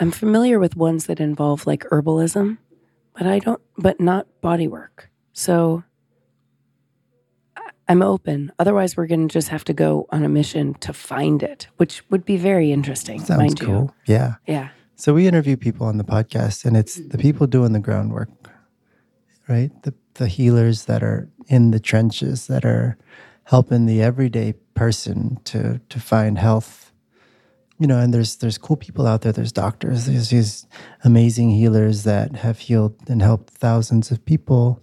I'm 0.00 0.10
familiar 0.10 0.58
with 0.58 0.76
ones 0.76 1.06
that 1.06 1.20
involve 1.20 1.66
like 1.66 1.84
herbalism, 1.84 2.58
but 3.14 3.26
I 3.26 3.38
don't 3.38 3.60
but 3.76 4.00
not 4.00 4.26
body 4.40 4.68
work. 4.68 5.10
So 5.32 5.82
I'm 7.88 8.02
open. 8.02 8.52
Otherwise, 8.58 8.96
we're 8.96 9.06
going 9.06 9.28
to 9.28 9.32
just 9.32 9.48
have 9.48 9.64
to 9.64 9.72
go 9.72 10.06
on 10.10 10.24
a 10.24 10.28
mission 10.28 10.74
to 10.74 10.92
find 10.92 11.42
it, 11.42 11.68
which 11.76 12.02
would 12.10 12.24
be 12.24 12.36
very 12.36 12.72
interesting. 12.72 13.18
Sounds 13.18 13.38
mind 13.38 13.60
cool. 13.60 13.94
Yeah. 14.06 14.34
Yeah. 14.46 14.70
So 14.96 15.12
we 15.12 15.26
interview 15.26 15.56
people 15.56 15.86
on 15.86 15.98
the 15.98 16.04
podcast, 16.04 16.64
and 16.64 16.76
it's 16.76 16.94
the 16.94 17.18
people 17.18 17.46
doing 17.46 17.72
the 17.72 17.80
groundwork, 17.80 18.30
right? 19.48 19.70
The 19.82 19.92
the 20.14 20.28
healers 20.28 20.84
that 20.84 21.02
are 21.02 21.28
in 21.48 21.72
the 21.72 21.80
trenches 21.80 22.46
that 22.46 22.64
are 22.64 22.96
helping 23.44 23.86
the 23.86 24.02
everyday 24.02 24.54
person 24.74 25.38
to 25.44 25.80
to 25.88 26.00
find 26.00 26.38
health. 26.38 26.83
You 27.78 27.86
know, 27.86 27.98
and 27.98 28.14
there's 28.14 28.36
there's 28.36 28.58
cool 28.58 28.76
people 28.76 29.06
out 29.06 29.22
there. 29.22 29.32
There's 29.32 29.52
doctors. 29.52 30.06
There's 30.06 30.30
these 30.30 30.66
amazing 31.02 31.50
healers 31.50 32.04
that 32.04 32.36
have 32.36 32.58
healed 32.60 32.96
and 33.08 33.20
helped 33.20 33.50
thousands 33.50 34.10
of 34.10 34.24
people, 34.24 34.80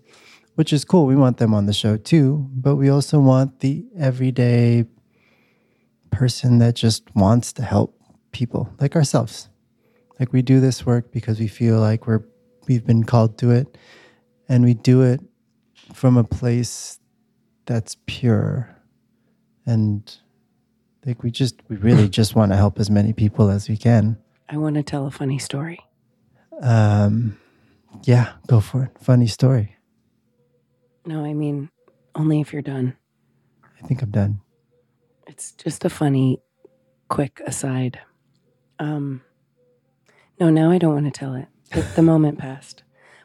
which 0.56 0.74
is 0.74 0.84
cool. 0.84 1.06
We 1.06 1.16
want 1.16 1.38
them 1.38 1.54
on 1.54 1.68
the 1.68 1.74
show 1.74 1.96
too, 1.96 2.48
but 2.54 2.76
we 2.76 2.90
also 2.90 3.20
want 3.20 3.62
the 3.62 3.86
everyday 3.98 4.86
person 6.12 6.60
that 6.60 6.76
just 6.76 7.04
wants 7.16 7.54
to 7.54 7.64
help 7.64 7.98
people 8.34 8.74
like 8.80 8.96
ourselves 8.96 9.50
like 10.22 10.32
we 10.32 10.44
do 10.44 10.60
this 10.60 10.86
work 10.86 11.12
because 11.12 11.40
we 11.40 11.48
feel 11.48 11.80
like 11.80 12.06
we're 12.06 12.24
we've 12.68 12.86
been 12.86 13.04
called 13.04 13.40
to 13.40 13.50
it 13.50 13.76
and 14.48 14.64
we 14.64 14.76
do 14.76 15.02
it 15.02 15.20
from 15.94 16.16
a 16.16 16.24
place 16.24 17.00
that's 17.66 17.98
pure 18.06 18.70
and 19.66 20.18
like 21.06 21.24
we 21.24 21.32
just 21.32 21.62
we 21.68 21.76
really 21.78 22.08
just 22.10 22.36
want 22.36 22.52
to 22.52 22.56
help 22.56 22.80
as 22.80 22.90
many 22.90 23.14
people 23.14 23.50
as 23.50 23.68
we 23.70 23.78
can 23.78 24.18
I 24.50 24.58
want 24.58 24.76
to 24.76 24.84
tell 24.84 25.08
a 25.08 25.12
funny 25.12 25.40
story. 25.40 25.80
um 26.62 27.38
yeah 28.04 28.34
go 28.48 28.60
for 28.60 28.84
it 28.84 28.92
funny 29.04 29.28
story 29.28 29.76
No, 31.06 31.24
I 31.26 31.34
mean, 31.34 31.70
only 32.16 32.42
if 32.42 32.54
you're 32.54 32.62
done. 32.62 32.96
i 33.82 33.88
think 33.88 34.02
i'm 34.02 34.12
done 34.12 34.42
It's 35.28 35.52
just 35.54 35.86
a 35.86 35.90
funny, 35.90 36.40
quick 37.10 37.42
aside. 37.48 38.00
Um, 38.80 39.22
no, 40.40 40.50
now 40.50 40.72
I 40.72 40.78
don't 40.78 40.94
want 40.94 41.06
to 41.06 41.12
tell 41.20 41.36
it. 41.36 41.48
The, 41.72 41.82
the 41.96 42.02
moment 42.02 42.38
passed. 42.46 42.84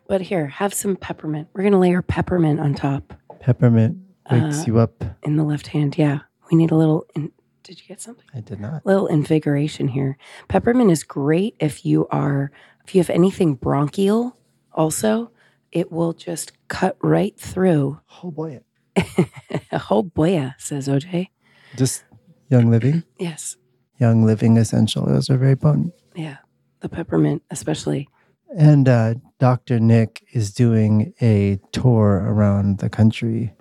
But 0.09 0.21
here, 0.21 0.47
have 0.47 0.73
some 0.75 0.95
peppermint. 0.97 1.49
We're 1.53 1.63
going 1.63 1.73
to 1.73 1.79
layer 1.79 2.03
peppermint 2.03 2.61
on 2.61 2.75
top 2.75 3.15
peppermint 3.41 3.99
wakes 4.31 4.61
Uh, 4.61 4.65
you 4.67 4.79
up 4.79 5.03
in 5.23 5.37
the 5.37 5.45
left 5.45 5.69
hand. 5.69 5.97
Yeah. 5.99 6.21
We 6.51 6.57
need 6.59 6.71
a 6.71 6.77
little 6.77 7.07
in, 7.17 7.33
Did 7.67 7.81
you 7.81 7.89
get 7.89 8.01
something? 8.01 8.25
I 8.33 8.41
did 8.41 8.61
not. 8.61 8.87
little 8.87 9.09
invigoration 9.09 9.89
here. 9.89 10.17
Peppermint 10.47 10.89
is 10.89 11.03
great 11.03 11.57
if 11.59 11.85
you 11.85 12.07
are 12.13 12.53
if 12.85 12.95
you 12.95 13.01
have 13.01 13.11
anything 13.11 13.57
bronchial 13.57 14.37
also, 14.73 15.33
it 15.73 15.91
will 15.91 16.13
just 16.13 16.53
cut 16.69 16.97
right 17.03 17.37
through. 17.37 17.99
Oh 18.23 18.31
boy. 18.31 18.61
oh 19.91 20.05
boy, 20.05 20.53
says 20.59 20.87
OJ. 20.87 21.31
Just 21.77 22.05
Young 22.49 22.71
Living. 22.71 23.03
Yes. 23.19 23.57
Young 23.99 24.25
Living 24.25 24.57
essential 24.59 25.09
oils 25.09 25.29
are 25.29 25.37
very 25.37 25.57
potent. 25.57 25.93
Yeah. 26.15 26.37
The 26.81 26.89
peppermint 26.89 27.43
especially. 27.51 28.09
And 28.57 28.89
uh, 28.89 29.15
Dr. 29.41 29.81
Nick 29.81 30.23
is 30.33 30.55
doing 30.55 31.15
a 31.21 31.59
tour 31.73 32.23
around 32.25 32.79
the 32.79 32.89
country 32.89 33.56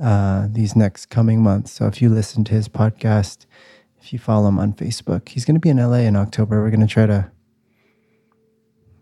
uh, 0.00 0.48
these 0.50 0.74
next 0.74 1.06
coming 1.06 1.42
months. 1.42 1.72
So 1.72 1.86
if 1.86 2.02
you 2.02 2.08
listen 2.08 2.44
to 2.44 2.52
his 2.52 2.68
podcast, 2.68 3.46
if 4.00 4.12
you 4.12 4.18
follow 4.18 4.48
him 4.48 4.58
on 4.58 4.72
Facebook, 4.72 5.28
he's 5.28 5.44
going 5.44 5.54
to 5.54 5.60
be 5.60 5.70
in 5.70 5.78
LA 5.78 5.98
in 5.98 6.16
October. 6.16 6.62
We're 6.62 6.70
going 6.70 6.80
to 6.80 6.86
try 6.86 7.06
to 7.06 7.30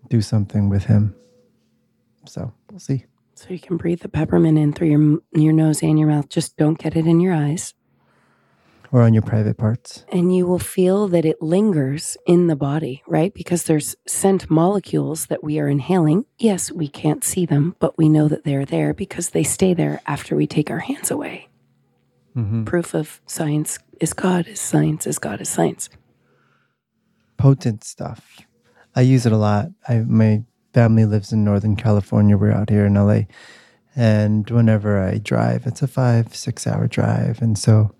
do 0.08 0.20
something 0.20 0.68
with 0.68 0.84
him. 0.84 1.14
So 2.26 2.52
we'll 2.70 2.78
see. 2.78 3.06
So 3.34 3.48
you 3.48 3.58
can 3.58 3.76
breathe 3.76 4.00
the 4.00 4.08
peppermint 4.08 4.58
in 4.58 4.72
through 4.72 4.88
your 4.88 5.18
your 5.32 5.52
nose 5.52 5.82
and 5.82 5.98
your 5.98 6.08
mouth. 6.08 6.28
Just 6.28 6.56
don't 6.56 6.78
get 6.78 6.94
it 6.94 7.06
in 7.06 7.18
your 7.20 7.34
eyes. 7.34 7.74
Or 8.92 9.00
on 9.00 9.14
your 9.14 9.22
private 9.22 9.56
parts. 9.56 10.04
And 10.12 10.36
you 10.36 10.46
will 10.46 10.58
feel 10.58 11.08
that 11.08 11.24
it 11.24 11.40
lingers 11.40 12.18
in 12.26 12.46
the 12.46 12.56
body, 12.56 13.02
right? 13.06 13.32
Because 13.32 13.64
there's 13.64 13.96
scent 14.06 14.50
molecules 14.50 15.26
that 15.26 15.42
we 15.42 15.58
are 15.58 15.66
inhaling. 15.66 16.26
Yes, 16.38 16.70
we 16.70 16.88
can't 16.88 17.24
see 17.24 17.46
them, 17.46 17.74
but 17.78 17.96
we 17.96 18.10
know 18.10 18.28
that 18.28 18.44
they're 18.44 18.66
there 18.66 18.92
because 18.92 19.30
they 19.30 19.44
stay 19.44 19.72
there 19.72 20.02
after 20.06 20.36
we 20.36 20.46
take 20.46 20.70
our 20.70 20.80
hands 20.80 21.10
away. 21.10 21.48
Mm-hmm. 22.36 22.64
Proof 22.64 22.94
of 22.94 23.22
science 23.26 23.78
is 23.98 24.12
God, 24.12 24.46
is 24.46 24.60
science 24.60 25.06
is 25.06 25.18
God, 25.18 25.40
is 25.40 25.48
science. 25.48 25.88
Potent 27.38 27.84
stuff. 27.84 28.40
I 28.94 29.00
use 29.00 29.24
it 29.24 29.32
a 29.32 29.38
lot. 29.38 29.68
I 29.88 30.00
my 30.00 30.44
family 30.72 31.04
lives 31.04 31.32
in 31.32 31.44
Northern 31.44 31.76
California. 31.76 32.36
We're 32.36 32.52
out 32.52 32.70
here 32.70 32.86
in 32.86 32.94
LA. 32.94 33.22
And 33.94 34.48
whenever 34.48 35.00
I 35.00 35.18
drive, 35.18 35.66
it's 35.66 35.82
a 35.82 35.86
five, 35.86 36.34
six 36.34 36.66
hour 36.66 36.86
drive. 36.86 37.42
And 37.42 37.58
so 37.58 37.94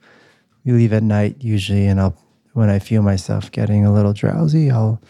we 0.65 0.73
leave 0.73 0.93
at 0.93 1.03
night 1.03 1.37
usually. 1.41 1.87
And 1.87 2.01
I'll, 2.01 2.17
when 2.53 2.69
I 2.71 2.79
feel 2.79 3.03
myself 3.03 3.51
getting 3.51 3.85
a 3.85 3.93
little 3.93 4.13
drowsy, 4.13 4.71
I'll 4.71 5.01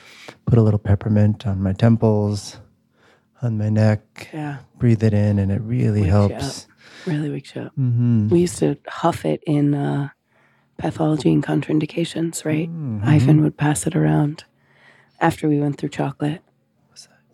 put 0.47 0.59
a 0.59 0.63
little 0.63 0.79
peppermint 0.79 1.47
on 1.47 1.63
my 1.63 1.73
temples, 1.73 2.59
on 3.43 3.59
my 3.59 3.69
neck, 3.69 4.29
Yeah, 4.33 4.59
breathe 4.79 5.03
it 5.03 5.13
in, 5.13 5.39
and 5.39 5.51
it 5.51 5.61
really 5.63 6.03
Wakes 6.03 6.11
helps. 6.13 6.67
really 7.07 7.31
wakes 7.31 7.55
you 7.55 7.63
up. 7.63 7.73
Mm-hmm. 7.73 8.29
We 8.29 8.41
used 8.41 8.59
to 8.59 8.77
huff 8.87 9.25
it 9.25 9.43
in 9.47 9.75
uh, 9.75 10.11
pathology 10.79 11.33
and 11.33 11.43
contraindications, 11.45 12.45
right? 12.45 12.71
Mhm. 12.71 13.05
Ivan 13.05 13.43
would 13.43 13.57
pass 13.57 13.87
it 13.87 13.97
around 13.97 14.45
after 15.21 15.49
we 15.49 15.59
went 15.61 15.79
through 15.79 15.89
chocolate. 15.91 16.41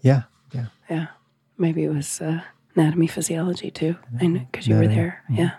Yeah. 0.01 0.23
Yeah. 0.55 0.67
Yeah. 0.89 1.07
Maybe 1.59 1.83
it 1.85 1.91
was 1.93 2.21
uh, 2.21 2.41
anatomy, 2.77 3.07
physiology 3.09 3.71
too. 3.71 3.97
I 4.21 4.27
know 4.29 4.47
because 4.51 4.69
you 4.69 4.77
were 4.77 4.87
there. 4.87 5.25
Yeah. 5.29 5.51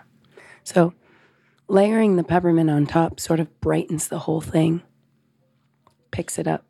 So 0.64 0.94
layering 1.70 2.16
the 2.16 2.24
peppermint 2.24 2.68
on 2.68 2.86
top 2.86 3.20
sort 3.20 3.40
of 3.40 3.60
brightens 3.60 4.08
the 4.08 4.20
whole 4.20 4.40
thing, 4.40 4.82
picks 6.10 6.38
it 6.38 6.46
up. 6.46 6.64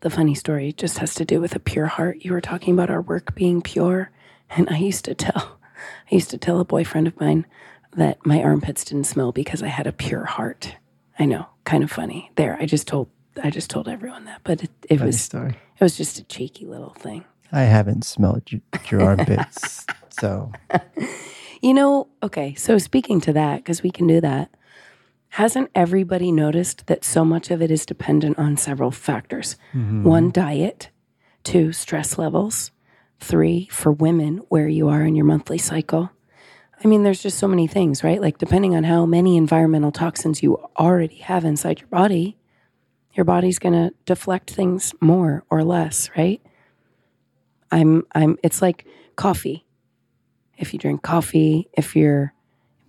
The 0.00 0.10
funny 0.10 0.34
story 0.34 0.72
just 0.72 0.98
has 0.98 1.14
to 1.14 1.24
do 1.24 1.40
with 1.40 1.54
a 1.54 1.60
pure 1.60 1.86
heart. 1.86 2.24
You 2.24 2.32
were 2.32 2.40
talking 2.40 2.74
about 2.74 2.90
our 2.90 3.00
work 3.00 3.34
being 3.34 3.62
pure. 3.62 4.10
And 4.50 4.68
I 4.68 4.78
used 4.78 5.04
to 5.06 5.14
tell, 5.14 5.58
I 6.10 6.14
used 6.14 6.30
to 6.30 6.38
tell 6.38 6.60
a 6.60 6.64
boyfriend 6.64 7.06
of 7.06 7.18
mine 7.20 7.46
that 7.96 8.24
my 8.26 8.42
armpits 8.42 8.84
didn't 8.84 9.04
smell 9.04 9.32
because 9.32 9.62
I 9.62 9.68
had 9.68 9.86
a 9.86 9.92
pure 9.92 10.24
heart. 10.24 10.76
I 11.18 11.24
know, 11.24 11.46
kind 11.64 11.82
of 11.82 11.90
funny. 11.90 12.30
There, 12.36 12.56
I 12.60 12.66
just 12.66 12.86
told, 12.86 13.08
I 13.42 13.50
just 13.50 13.70
told 13.70 13.88
everyone 13.88 14.24
that, 14.26 14.42
but 14.44 14.64
it, 14.64 14.70
it 14.90 15.00
was, 15.00 15.20
story. 15.20 15.50
it 15.78 15.84
was 15.84 15.96
just 15.96 16.18
a 16.18 16.24
cheeky 16.24 16.66
little 16.66 16.94
thing. 16.94 17.24
I 17.52 17.62
haven't 17.62 18.04
smelled 18.04 18.50
your, 18.50 18.60
your 18.90 19.02
armpits. 19.02 19.86
so 20.10 20.52
You 21.60 21.74
know, 21.74 22.08
okay, 22.22 22.54
so 22.54 22.78
speaking 22.78 23.20
to 23.22 23.32
that, 23.32 23.58
because 23.58 23.82
we 23.82 23.90
can 23.90 24.06
do 24.06 24.20
that, 24.20 24.50
hasn't 25.30 25.70
everybody 25.74 26.32
noticed 26.32 26.86
that 26.86 27.04
so 27.04 27.24
much 27.24 27.50
of 27.50 27.60
it 27.60 27.70
is 27.70 27.86
dependent 27.86 28.38
on 28.38 28.56
several 28.56 28.90
factors? 28.90 29.56
Mm-hmm. 29.72 30.04
One, 30.04 30.30
diet, 30.30 30.90
two, 31.44 31.72
stress 31.72 32.18
levels, 32.18 32.70
three, 33.20 33.68
for 33.70 33.92
women, 33.92 34.38
where 34.48 34.68
you 34.68 34.88
are 34.88 35.02
in 35.02 35.14
your 35.14 35.24
monthly 35.24 35.58
cycle. 35.58 36.10
I 36.82 36.88
mean, 36.88 37.02
there's 37.02 37.22
just 37.22 37.38
so 37.38 37.48
many 37.48 37.66
things, 37.66 38.04
right? 38.04 38.20
Like, 38.20 38.38
depending 38.38 38.74
on 38.74 38.84
how 38.84 39.06
many 39.06 39.36
environmental 39.36 39.92
toxins 39.92 40.42
you 40.42 40.56
already 40.78 41.16
have 41.16 41.44
inside 41.44 41.80
your 41.80 41.88
body, 41.88 42.36
your 43.14 43.24
body's 43.24 43.58
going 43.58 43.72
to 43.72 43.94
deflect 44.04 44.50
things 44.50 44.94
more 45.00 45.44
or 45.50 45.64
less, 45.64 46.10
right? 46.16 46.40
I'm, 47.72 48.04
I'm, 48.14 48.38
it's 48.42 48.60
like 48.60 48.86
coffee 49.16 49.65
if 50.56 50.72
you 50.72 50.78
drink 50.78 51.02
coffee, 51.02 51.68
if 51.72 51.96
you're 51.96 52.32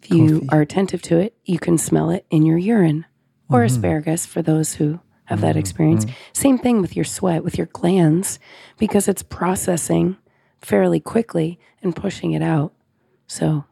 if 0.01 0.11
you 0.11 0.41
Coffee. 0.41 0.49
are 0.51 0.61
attentive 0.61 1.01
to 1.03 1.17
it, 1.17 1.35
you 1.43 1.59
can 1.59 1.77
smell 1.77 2.11
it 2.11 2.25
in 2.29 2.45
your 2.45 2.57
urine 2.57 3.05
or 3.49 3.59
mm-hmm. 3.59 3.65
asparagus 3.65 4.25
for 4.25 4.41
those 4.41 4.75
who 4.75 4.99
have 5.25 5.41
that 5.41 5.51
mm-hmm. 5.51 5.59
experience. 5.59 6.05
Mm-hmm. 6.05 6.15
Same 6.33 6.57
thing 6.57 6.81
with 6.81 6.95
your 6.95 7.05
sweat, 7.05 7.43
with 7.43 7.57
your 7.57 7.67
glands, 7.67 8.39
because 8.77 9.07
it's 9.07 9.23
processing 9.23 10.17
fairly 10.61 10.99
quickly 10.99 11.59
and 11.81 11.95
pushing 11.95 12.31
it 12.31 12.41
out. 12.41 12.73
So 13.27 13.65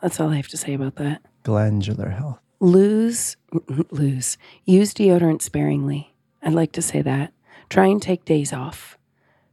that's 0.00 0.20
all 0.20 0.30
I 0.30 0.36
have 0.36 0.48
to 0.48 0.56
say 0.56 0.74
about 0.74 0.96
that. 0.96 1.22
glandular 1.42 2.10
health. 2.10 2.38
Lose, 2.60 3.36
lose, 3.90 4.38
use 4.64 4.94
deodorant 4.94 5.42
sparingly. 5.42 6.14
I'd 6.42 6.52
like 6.52 6.72
to 6.72 6.82
say 6.82 7.02
that. 7.02 7.32
Try 7.68 7.86
and 7.86 8.00
take 8.00 8.24
days 8.24 8.52
off. 8.52 8.98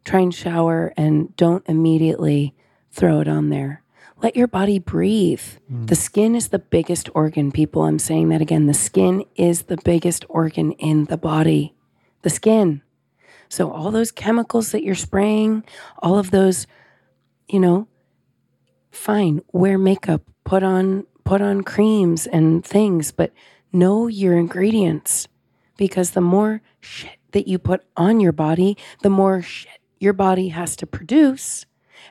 Try 0.04 0.20
and 0.20 0.34
shower 0.34 0.94
and 0.98 1.36
don't 1.36 1.68
immediately 1.68 2.54
throw 2.92 3.22
it 3.22 3.28
on 3.28 3.50
there. 3.50 3.84
Let 4.22 4.36
your 4.36 4.48
body 4.48 4.78
breathe. 4.78 5.42
Mm. 5.72 5.88
The 5.88 5.96
skin 5.96 6.36
is 6.36 6.50
the 6.50 6.60
biggest 6.60 7.10
organ, 7.16 7.52
people. 7.52 7.84
I'm 7.84 8.00
saying 8.00 8.30
that 8.30 8.42
again. 8.42 8.68
The 8.68 8.74
skin 8.74 9.26
is 9.36 9.64
the 9.64 9.80
biggest 9.84 10.26
organ 10.30 10.74
in 10.74 11.06
the 11.06 11.18
body. 11.18 11.74
The 12.22 12.30
skin. 12.30 12.84
So, 13.50 13.72
all 13.72 13.92
those 13.92 14.12
chemicals 14.12 14.72
that 14.72 14.84
you're 14.84 14.96
spraying, 14.96 15.64
all 16.00 16.18
of 16.18 16.32
those, 16.32 16.68
you 17.50 17.60
know, 17.60 17.88
fine, 18.92 19.42
wear 19.52 19.78
makeup, 19.78 20.22
put 20.44 20.64
on 20.64 21.06
put 21.24 21.42
on 21.42 21.64
creams 21.64 22.28
and 22.28 22.64
things, 22.66 23.12
but 23.12 23.32
know 23.72 24.08
your 24.08 24.38
ingredients 24.38 25.28
because 25.78 26.12
the 26.12 26.22
more 26.22 26.62
shit 26.80 27.18
that 27.32 27.48
you 27.48 27.58
put 27.58 27.84
on 27.96 28.20
your 28.20 28.32
body, 28.32 28.78
the 29.02 29.10
more 29.10 29.42
shit 29.42 29.80
your 30.00 30.14
body 30.14 30.50
has 30.50 30.76
to 30.76 30.86
produce, 30.86 31.66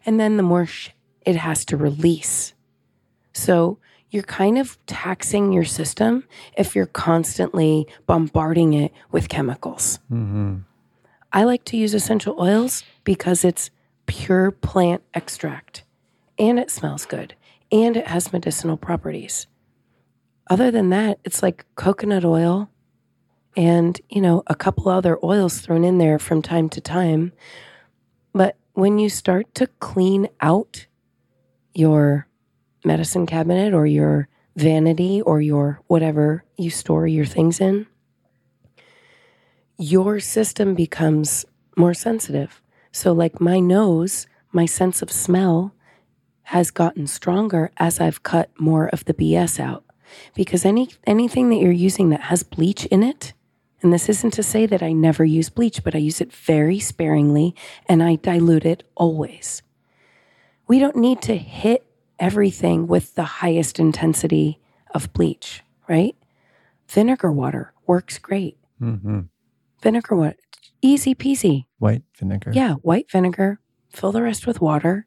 and 0.06 0.18
then 0.18 0.36
the 0.36 0.42
more 0.42 0.66
shit 0.66 0.94
it 1.26 1.36
has 1.36 1.64
to 1.66 1.76
release. 1.76 2.54
So 3.32 3.78
you're 4.10 4.22
kind 4.22 4.58
of 4.58 4.78
taxing 4.86 5.52
your 5.52 5.64
system 5.64 6.24
if 6.56 6.74
you're 6.74 6.86
constantly 6.86 7.86
bombarding 8.06 8.74
it 8.74 8.92
with 9.12 9.28
chemicals. 9.28 9.98
Mm-hmm. 10.10 10.58
I 11.32 11.44
like 11.44 11.64
to 11.66 11.76
use 11.76 11.94
essential 11.94 12.40
oils 12.40 12.82
because 13.04 13.44
it's 13.44 13.70
pure 14.06 14.50
plant 14.50 15.02
extract 15.14 15.84
and 16.38 16.58
it 16.58 16.70
smells 16.70 17.06
good 17.06 17.34
and 17.70 17.96
it 17.96 18.08
has 18.08 18.32
medicinal 18.32 18.76
properties. 18.76 19.46
Other 20.48 20.72
than 20.72 20.90
that, 20.90 21.20
it's 21.24 21.42
like 21.42 21.64
coconut 21.76 22.24
oil 22.24 22.68
and, 23.56 24.00
you 24.08 24.20
know, 24.20 24.42
a 24.48 24.56
couple 24.56 24.88
other 24.88 25.18
oils 25.22 25.60
thrown 25.60 25.84
in 25.84 25.98
there 25.98 26.18
from 26.18 26.42
time 26.42 26.68
to 26.70 26.80
time. 26.80 27.32
When 28.80 28.98
you 28.98 29.10
start 29.10 29.54
to 29.56 29.66
clean 29.66 30.28
out 30.40 30.86
your 31.74 32.26
medicine 32.82 33.26
cabinet 33.26 33.74
or 33.74 33.84
your 33.84 34.30
vanity 34.56 35.20
or 35.20 35.42
your 35.42 35.82
whatever 35.86 36.44
you 36.56 36.70
store 36.70 37.06
your 37.06 37.26
things 37.26 37.60
in, 37.60 37.86
your 39.76 40.18
system 40.18 40.74
becomes 40.74 41.44
more 41.76 41.92
sensitive. 41.92 42.62
So, 42.90 43.12
like 43.12 43.38
my 43.38 43.60
nose, 43.60 44.26
my 44.50 44.64
sense 44.64 45.02
of 45.02 45.12
smell 45.12 45.74
has 46.44 46.70
gotten 46.70 47.06
stronger 47.06 47.72
as 47.76 48.00
I've 48.00 48.22
cut 48.22 48.48
more 48.58 48.88
of 48.88 49.04
the 49.04 49.12
BS 49.12 49.60
out. 49.60 49.84
Because 50.34 50.64
any 50.64 50.88
anything 51.06 51.50
that 51.50 51.56
you're 51.56 51.70
using 51.70 52.08
that 52.08 52.22
has 52.32 52.42
bleach 52.42 52.86
in 52.86 53.02
it, 53.02 53.34
and 53.82 53.92
this 53.92 54.08
isn't 54.08 54.32
to 54.32 54.42
say 54.42 54.66
that 54.66 54.82
I 54.82 54.92
never 54.92 55.24
use 55.24 55.48
bleach, 55.48 55.82
but 55.82 55.94
I 55.94 55.98
use 55.98 56.20
it 56.20 56.32
very 56.32 56.78
sparingly 56.78 57.54
and 57.88 58.02
I 58.02 58.16
dilute 58.16 58.66
it 58.66 58.82
always. 58.94 59.62
We 60.68 60.78
don't 60.78 60.96
need 60.96 61.22
to 61.22 61.36
hit 61.36 61.84
everything 62.18 62.86
with 62.86 63.14
the 63.14 63.24
highest 63.24 63.78
intensity 63.78 64.60
of 64.94 65.12
bleach, 65.12 65.62
right? 65.88 66.14
Vinegar 66.88 67.32
water 67.32 67.72
works 67.86 68.18
great. 68.18 68.58
Mm-hmm. 68.80 69.20
Vinegar 69.82 70.16
water, 70.16 70.36
easy 70.82 71.14
peasy. 71.14 71.64
White 71.78 72.02
vinegar. 72.16 72.52
Yeah, 72.54 72.74
white 72.74 73.10
vinegar, 73.10 73.60
fill 73.88 74.12
the 74.12 74.22
rest 74.22 74.46
with 74.46 74.60
water, 74.60 75.06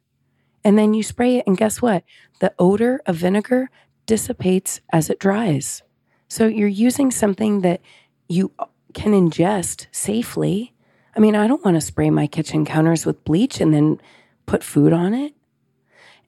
and 0.64 0.76
then 0.76 0.94
you 0.94 1.02
spray 1.02 1.36
it. 1.36 1.46
And 1.46 1.56
guess 1.56 1.80
what? 1.80 2.04
The 2.40 2.52
odor 2.58 3.00
of 3.06 3.16
vinegar 3.16 3.70
dissipates 4.06 4.80
as 4.92 5.08
it 5.08 5.18
dries. 5.18 5.82
So 6.28 6.46
you're 6.46 6.68
using 6.68 7.10
something 7.10 7.60
that 7.60 7.80
you 8.28 8.52
can 8.92 9.12
ingest 9.12 9.86
safely. 9.92 10.72
I 11.16 11.20
mean, 11.20 11.36
I 11.36 11.46
don't 11.46 11.64
want 11.64 11.76
to 11.76 11.80
spray 11.80 12.10
my 12.10 12.26
kitchen 12.26 12.64
counters 12.64 13.06
with 13.06 13.24
bleach 13.24 13.60
and 13.60 13.72
then 13.72 14.00
put 14.46 14.62
food 14.64 14.92
on 14.92 15.14
it. 15.14 15.34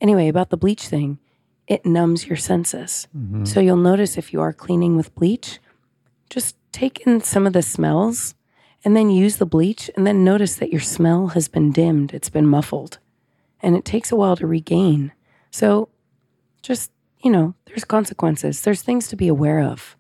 Anyway, 0.01 0.29
about 0.29 0.51
the 0.51 0.57
bleach 0.57 0.89
thing, 0.89 1.19
it 1.67 1.87
numbs 1.87 2.27
your 2.27 2.37
senses. 2.37 3.09
Mm-hmm. 3.17 3.45
So 3.45 3.61
you'll 3.61 3.77
notice 3.77 4.17
if 4.17 4.33
you 4.33 4.41
are 4.41 4.53
cleaning 4.53 4.97
with 4.97 5.15
bleach, 5.15 5.59
just 6.31 6.57
take 6.73 7.01
in 7.07 7.21
some 7.21 7.47
of 7.47 7.53
the 7.53 7.63
smells 7.63 8.35
and 8.85 8.97
then 8.97 9.11
use 9.11 9.39
the 9.39 9.47
bleach 9.47 9.91
and 9.97 10.07
then 10.07 10.25
notice 10.25 10.57
that 10.57 10.71
your 10.71 10.81
smell 10.81 11.29
has 11.29 11.49
been 11.49 11.73
dimmed, 11.73 12.15
it's 12.15 12.31
been 12.31 12.47
muffled, 12.47 12.99
and 13.61 13.75
it 13.75 13.85
takes 13.85 14.13
a 14.13 14.17
while 14.17 14.37
to 14.37 14.47
regain. 14.47 15.13
So 15.51 15.89
just, 16.63 16.93
you 17.23 17.31
know, 17.31 17.55
there's 17.65 17.85
consequences, 17.85 18.61
there's 18.61 18.83
things 18.83 19.09
to 19.09 19.17
be 19.17 19.29
aware 19.29 19.61
of. 19.61 19.97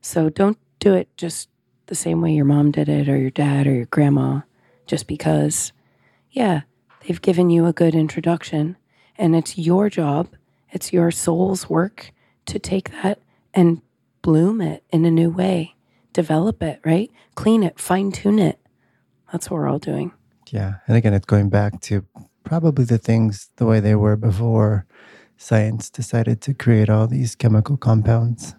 So 0.00 0.30
don't 0.30 0.58
do 0.86 0.94
it 0.94 1.08
just 1.16 1.48
the 1.86 1.96
same 1.96 2.20
way 2.20 2.32
your 2.32 2.44
mom 2.44 2.70
did 2.70 2.88
it 2.88 3.08
or 3.08 3.16
your 3.16 3.30
dad 3.30 3.66
or 3.66 3.74
your 3.74 3.86
grandma, 3.86 4.42
just 4.86 5.08
because, 5.08 5.72
yeah, 6.30 6.60
they've 7.00 7.22
given 7.22 7.50
you 7.50 7.66
a 7.66 7.72
good 7.72 7.92
introduction 7.92 8.76
and 9.18 9.34
it's 9.34 9.58
your 9.58 9.90
job, 9.90 10.28
it's 10.70 10.92
your 10.92 11.10
soul's 11.10 11.68
work 11.68 12.12
to 12.44 12.60
take 12.60 12.92
that 13.02 13.18
and 13.52 13.82
bloom 14.22 14.60
it 14.60 14.84
in 14.90 15.04
a 15.04 15.10
new 15.10 15.28
way, 15.28 15.74
develop 16.12 16.62
it, 16.62 16.78
right? 16.84 17.10
Clean 17.34 17.64
it, 17.64 17.80
fine 17.80 18.12
tune 18.12 18.38
it. 18.38 18.60
That's 19.32 19.50
what 19.50 19.56
we're 19.58 19.68
all 19.68 19.80
doing. 19.80 20.12
Yeah. 20.52 20.74
And 20.86 20.96
again, 20.96 21.14
it's 21.14 21.26
going 21.26 21.48
back 21.48 21.80
to 21.82 22.06
probably 22.44 22.84
the 22.84 22.98
things 22.98 23.50
the 23.56 23.66
way 23.66 23.80
they 23.80 23.96
were 23.96 24.14
before 24.14 24.86
science 25.36 25.90
decided 25.90 26.40
to 26.42 26.54
create 26.54 26.88
all 26.88 27.08
these 27.08 27.34
chemical 27.34 27.76
compounds. 27.76 28.54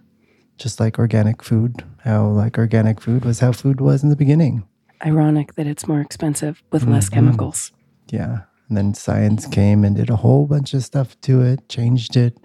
Just 0.57 0.79
like 0.79 0.97
organic 0.97 1.43
food, 1.43 1.83
how 2.03 2.27
like 2.27 2.57
organic 2.57 2.99
food 2.99 3.23
was 3.23 3.39
how 3.39 3.51
food 3.51 3.79
was 3.79 4.03
in 4.03 4.09
the 4.09 4.15
beginning. 4.15 4.67
Ironic 5.05 5.53
that 5.55 5.67
it's 5.67 5.87
more 5.87 6.01
expensive 6.01 6.63
with 6.71 6.83
less 6.85 7.05
mm-hmm. 7.05 7.15
chemicals. 7.15 7.71
Yeah. 8.09 8.41
And 8.67 8.75
then 8.77 8.93
science 8.93 9.45
came 9.45 9.83
and 9.83 9.95
did 9.95 10.09
a 10.09 10.15
whole 10.15 10.45
bunch 10.47 10.73
of 10.73 10.83
stuff 10.83 11.19
to 11.21 11.41
it, 11.41 11.69
changed 11.69 12.17
it. 12.17 12.37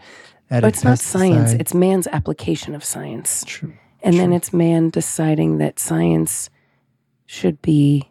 But 0.51 0.64
it's 0.64 0.85
not 0.85 0.98
science, 0.98 1.53
it's 1.53 1.72
man's 1.72 2.07
application 2.09 2.75
of 2.75 2.85
science. 2.85 3.42
true. 3.46 3.72
And 4.03 4.18
then 4.18 4.33
it's 4.33 4.53
man 4.53 4.90
deciding 4.90 5.59
that 5.59 5.79
science 5.79 6.51
should 7.25 7.62
be, 7.62 8.11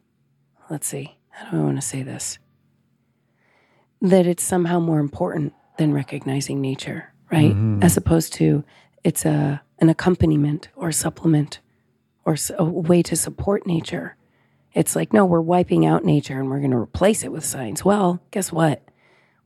let's 0.70 0.88
see, 0.88 1.18
how 1.30 1.52
do 1.52 1.58
I 1.58 1.64
want 1.64 1.78
to 1.78 1.82
say 1.82 2.02
this? 2.02 2.40
That 4.02 4.26
it's 4.26 4.44
somehow 4.44 4.80
more 4.80 5.00
important 5.00 5.54
than 5.78 5.94
recognizing 5.94 6.62
nature, 6.62 7.14
right? 7.32 7.52
Mm-hmm. 7.52 7.84
As 7.84 7.98
opposed 7.98 8.34
to 8.34 8.64
it's 9.04 9.26
a 9.26 9.62
an 9.80 9.90
accompaniment 9.90 10.70
or 10.76 10.92
supplement 10.92 11.60
or 12.24 12.38
a 12.58 12.64
way 12.64 13.02
to 13.02 13.16
support 13.16 13.66
nature. 13.66 14.16
It's 14.74 14.96
like, 14.96 15.12
no, 15.12 15.26
we're 15.26 15.42
wiping 15.42 15.86
out 15.86 16.06
nature 16.06 16.40
and 16.40 16.50
we're 16.50 16.60
going 16.60 16.72
to 16.72 16.78
replace 16.78 17.24
it 17.24 17.32
with 17.32 17.44
science. 17.44 17.84
Well, 17.84 18.22
guess 18.30 18.52
what? 18.52 18.84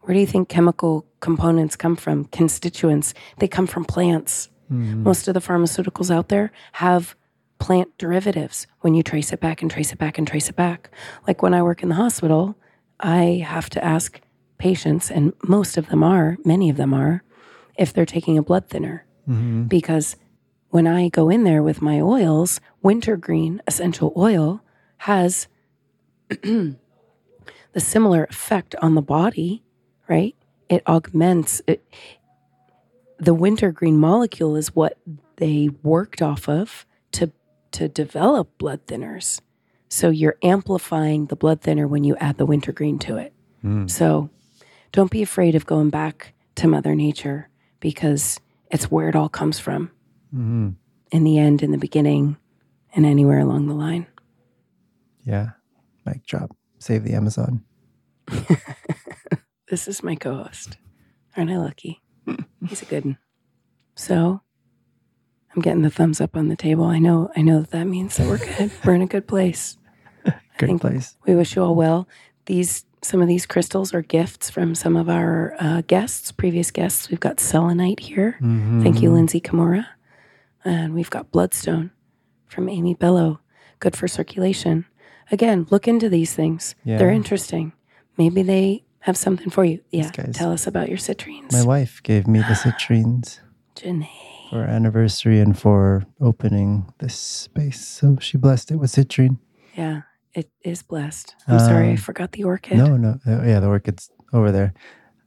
Where 0.01 0.13
do 0.13 0.19
you 0.19 0.27
think 0.27 0.49
chemical 0.49 1.07
components 1.19 1.75
come 1.75 1.95
from? 1.95 2.25
Constituents. 2.25 3.13
They 3.39 3.47
come 3.47 3.65
from 3.65 3.85
plants. 3.85 4.49
Mm-hmm. 4.71 5.03
Most 5.03 5.27
of 5.27 5.33
the 5.33 5.39
pharmaceuticals 5.39 6.11
out 6.11 6.29
there 6.29 6.51
have 6.73 7.15
plant 7.57 7.97
derivatives 7.97 8.67
when 8.81 8.93
you 8.93 9.01
trace 9.01 9.31
it 9.31 9.39
back 9.39 9.61
and 9.61 9.71
trace 9.71 9.91
it 9.93 9.97
back 9.97 10.17
and 10.17 10.27
trace 10.27 10.49
it 10.49 10.55
back. 10.55 10.91
Like 11.25 11.41
when 11.41 11.53
I 11.53 11.63
work 11.63 11.81
in 11.81 11.89
the 11.89 11.95
hospital, 11.95 12.55
I 12.99 13.43
have 13.47 13.69
to 13.71 13.83
ask 13.83 14.19
patients, 14.57 15.09
and 15.09 15.33
most 15.43 15.77
of 15.77 15.87
them 15.87 16.03
are, 16.03 16.37
many 16.45 16.69
of 16.69 16.77
them 16.77 16.93
are, 16.93 17.23
if 17.77 17.91
they're 17.91 18.05
taking 18.05 18.37
a 18.37 18.43
blood 18.43 18.69
thinner. 18.69 19.05
Mm-hmm. 19.27 19.63
Because 19.63 20.15
when 20.69 20.87
I 20.87 21.09
go 21.09 21.29
in 21.29 21.43
there 21.43 21.63
with 21.63 21.81
my 21.81 21.99
oils, 22.01 22.59
wintergreen 22.81 23.61
essential 23.67 24.13
oil 24.17 24.61
has 24.97 25.47
the 26.29 26.75
similar 27.77 28.25
effect 28.25 28.75
on 28.81 28.95
the 28.95 29.01
body, 29.01 29.63
right? 30.07 30.35
It 30.69 30.83
augments 30.87 31.61
it, 31.67 31.85
the 33.17 33.33
wintergreen 33.33 33.97
molecule 33.97 34.55
is 34.55 34.75
what 34.75 34.97
they 35.37 35.69
worked 35.83 36.21
off 36.21 36.49
of 36.49 36.85
to 37.13 37.31
to 37.71 37.87
develop 37.87 38.57
blood 38.57 38.85
thinners. 38.87 39.41
So 39.89 40.09
you're 40.09 40.37
amplifying 40.43 41.27
the 41.27 41.35
blood 41.35 41.61
thinner 41.61 41.87
when 41.87 42.03
you 42.03 42.15
add 42.17 42.37
the 42.37 42.45
wintergreen 42.45 42.99
to 42.99 43.17
it. 43.17 43.33
Mm. 43.63 43.89
So 43.89 44.29
don't 44.91 45.11
be 45.11 45.21
afraid 45.21 45.55
of 45.55 45.65
going 45.65 45.89
back 45.89 46.33
to 46.55 46.67
Mother 46.67 46.95
Nature 46.95 47.49
because 47.79 48.39
it's 48.75 48.91
where 48.91 49.09
it 49.09 49.15
all 49.15 49.29
comes 49.29 49.59
from. 49.59 49.89
Mm-hmm. 50.33 50.69
In 51.11 51.23
the 51.23 51.37
end, 51.39 51.63
in 51.63 51.71
the 51.71 51.77
beginning, 51.77 52.37
and 52.93 53.05
anywhere 53.05 53.39
along 53.39 53.67
the 53.67 53.73
line. 53.73 54.05
Yeah. 55.25 55.51
Mic 56.05 56.25
drop. 56.25 56.55
Save 56.79 57.03
the 57.03 57.13
Amazon. 57.13 57.63
This 59.67 59.87
is 59.87 60.03
my 60.03 60.15
co-host. 60.15 60.77
Aren't 61.35 61.49
I 61.49 61.57
lucky? 61.57 62.01
He's 62.67 62.83
a 62.83 62.85
good 62.85 63.03
one. 63.03 63.17
So 63.95 64.41
I'm 65.55 65.61
getting 65.61 65.81
the 65.81 65.89
thumbs 65.89 66.21
up 66.21 66.37
on 66.37 66.49
the 66.49 66.55
table. 66.55 66.85
I 66.85 66.99
know 66.99 67.31
I 67.35 67.41
know 67.41 67.61
that 67.61 67.71
that 67.71 67.85
means 67.85 68.15
that 68.17 68.27
we're 68.27 68.37
good. 68.37 68.71
we're 68.85 68.93
in 68.93 69.01
a 69.01 69.07
good 69.07 69.27
place. 69.27 69.77
Think- 70.59 70.81
place. 70.81 71.17
We 71.25 71.35
wish 71.35 71.55
you 71.55 71.63
all 71.63 71.73
well. 71.75 72.07
These 72.45 72.85
some 73.05 73.21
of 73.21 73.27
these 73.27 73.45
crystals 73.45 73.93
are 73.93 74.01
gifts 74.01 74.49
from 74.49 74.75
some 74.75 74.95
of 74.97 75.07
our 75.09 75.55
uh, 75.59 75.81
guests, 75.87 76.31
previous 76.31 76.71
guests. 76.71 77.09
We've 77.09 77.19
got 77.19 77.39
selenite 77.39 77.99
here. 77.99 78.37
Thank 78.41 79.01
you, 79.01 79.11
Lindsay 79.11 79.39
Kimura. 79.39 79.85
And 80.63 80.93
we've 80.93 81.09
got 81.09 81.31
bloodstone 81.31 81.91
from 82.47 82.67
Amy 82.69 82.93
Bello. 82.95 83.39
Good 83.79 83.95
for 83.95 84.07
circulation. 84.07 84.85
Again, 85.31 85.67
look 85.69 85.87
into 85.87 86.09
these 86.09 86.33
things. 86.33 86.75
They're 86.85 87.11
interesting. 87.11 87.73
Maybe 88.17 88.41
they 88.41 88.83
have 88.99 89.17
something 89.17 89.49
for 89.51 89.63
you. 89.65 89.81
Yeah. 89.91 90.09
guys- 90.11 90.35
Tell 90.35 90.51
us 90.51 90.65
about 90.67 90.89
your 90.89 90.97
citrines. 90.97 91.51
My 91.51 91.63
wife 91.63 92.01
gave 92.03 92.27
me 92.27 92.39
the 92.39 92.55
citrines 92.55 93.39
Janae. 93.75 94.07
for 94.49 94.59
our 94.61 94.65
anniversary 94.67 95.39
and 95.39 95.57
for 95.57 96.05
opening 96.19 96.91
this 96.99 97.15
space. 97.15 97.85
So 97.85 98.17
she 98.19 98.37
blessed 98.37 98.71
it 98.71 98.77
with 98.77 98.91
citrine. 98.91 99.37
Yeah, 99.75 100.01
it 100.35 100.49
is 100.63 100.83
blessed. 100.83 101.35
I'm 101.47 101.59
sorry, 101.59 101.87
I 101.87 101.91
Um, 101.91 101.97
forgot 101.97 102.31
the 102.33 102.43
orchid. 102.43 102.77
No, 102.77 102.97
no. 102.97 103.19
uh, 103.25 103.43
yeah, 103.43 103.59
the 103.59 103.67
orchid's 103.67 104.11
over 104.33 104.51
there. 104.51 104.73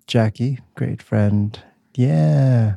Jackie, 0.06 0.58
great 0.74 1.02
friend. 1.02 1.58
Yeah. 1.94 2.76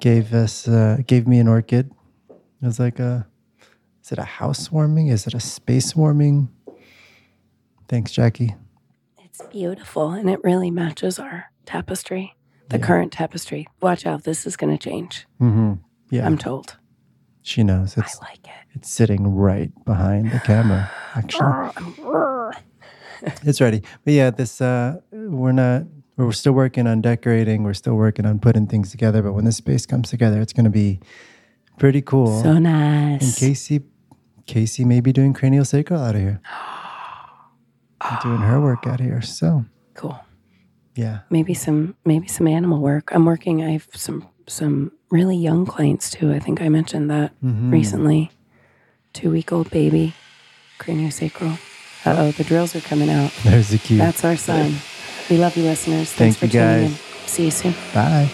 Gave 0.00 0.32
us, 0.32 0.66
uh, 0.66 0.98
gave 1.06 1.26
me 1.26 1.38
an 1.38 1.48
orchid. 1.48 1.90
It 2.62 2.66
was 2.66 2.78
like 2.78 2.98
a, 2.98 3.26
is 4.02 4.12
it 4.12 4.18
a 4.18 4.24
housewarming? 4.24 5.08
Is 5.08 5.26
it 5.26 5.34
a 5.34 5.40
space 5.40 5.94
warming? 5.94 6.48
Thanks, 7.88 8.12
Jackie. 8.12 8.54
It's 9.18 9.42
beautiful 9.50 10.10
and 10.12 10.30
it 10.30 10.42
really 10.44 10.70
matches 10.70 11.18
our 11.18 11.46
tapestry, 11.66 12.34
the 12.68 12.78
Yeah. 12.78 12.86
current 12.86 13.12
tapestry. 13.12 13.66
Watch 13.82 14.06
out, 14.06 14.24
this 14.24 14.46
is 14.46 14.56
going 14.56 14.76
to 14.76 14.90
change. 14.90 15.26
hmm 15.38 15.74
Yeah. 16.10 16.26
I'm 16.26 16.38
told. 16.38 16.76
She 17.42 17.62
knows. 17.64 17.96
It's, 17.96 18.18
I 18.20 18.26
like 18.26 18.44
it. 18.46 18.52
it's 18.74 18.90
sitting 18.90 19.34
right 19.34 19.70
behind 19.84 20.30
the 20.32 20.40
camera, 20.40 20.90
actually. 21.14 21.70
It's 23.42 23.60
ready. 23.60 23.82
But 24.04 24.14
yeah, 24.14 24.30
this 24.30 24.60
uh 24.62 24.96
we're 25.12 25.52
not 25.52 25.82
we're 26.16 26.32
still 26.32 26.52
working 26.52 26.86
on 26.86 27.00
decorating, 27.02 27.64
we're 27.64 27.74
still 27.74 27.94
working 27.94 28.24
on 28.26 28.38
putting 28.38 28.66
things 28.66 28.90
together, 28.90 29.20
but 29.22 29.32
when 29.34 29.44
this 29.44 29.56
space 29.56 29.84
comes 29.86 30.08
together, 30.08 30.40
it's 30.40 30.54
gonna 30.54 30.70
be 30.70 31.00
pretty 31.78 32.00
cool. 32.00 32.42
So 32.42 32.58
nice. 32.58 33.22
and. 33.22 33.32
Kasey 33.52 33.82
Kasey 34.46 34.86
may 34.86 35.00
be 35.00 35.12
doing 35.12 35.34
craniosacral 35.34 35.98
out 36.00 36.14
of 36.14 36.20
here. 36.22 36.40
doing 38.22 38.38
her 38.38 38.60
work 38.60 38.86
out 38.86 39.00
here. 39.00 39.20
So 39.20 39.64
Cool. 39.94 40.18
yeah. 40.94 41.20
Maybe 41.28 41.52
some 41.52 41.96
maybe 42.06 42.26
some 42.26 42.46
animal 42.48 42.80
work. 42.80 43.10
I'm 43.14 43.26
working 43.26 43.62
I 43.62 43.72
have 43.72 43.86
some 43.94 44.26
some 44.50 44.92
really 45.10 45.36
young 45.36 45.64
clients 45.64 46.10
too. 46.10 46.32
I 46.32 46.38
think 46.38 46.60
I 46.60 46.68
mentioned 46.68 47.10
that 47.10 47.32
Mhm. 47.42 47.70
recently. 47.72 48.30
2 49.12 49.30
week 49.30 49.52
old 49.52 49.70
baby 49.70 50.14
craniosacral. 50.78 51.58
Uh-oh, 52.04 52.30
the 52.32 52.44
drills 52.44 52.74
are 52.76 52.80
coming 52.80 53.10
out. 53.10 53.32
There's 53.44 53.68
the 53.68 53.78
cue. 53.78 53.98
That's 53.98 54.24
our 54.24 54.36
sign. 54.36 54.74
We 55.28 55.36
love 55.36 55.56
you 55.56 55.64
listeners. 55.64 56.12
Thanks 56.12 56.36
Thank 56.36 56.38
for 56.38 56.46
you, 56.46 56.52
tuning 56.52 56.88
guys. 56.88 56.90
in. 56.92 57.28
See 57.28 57.44
you 57.44 57.50
soon. 57.50 57.74
Bye. 57.94 58.30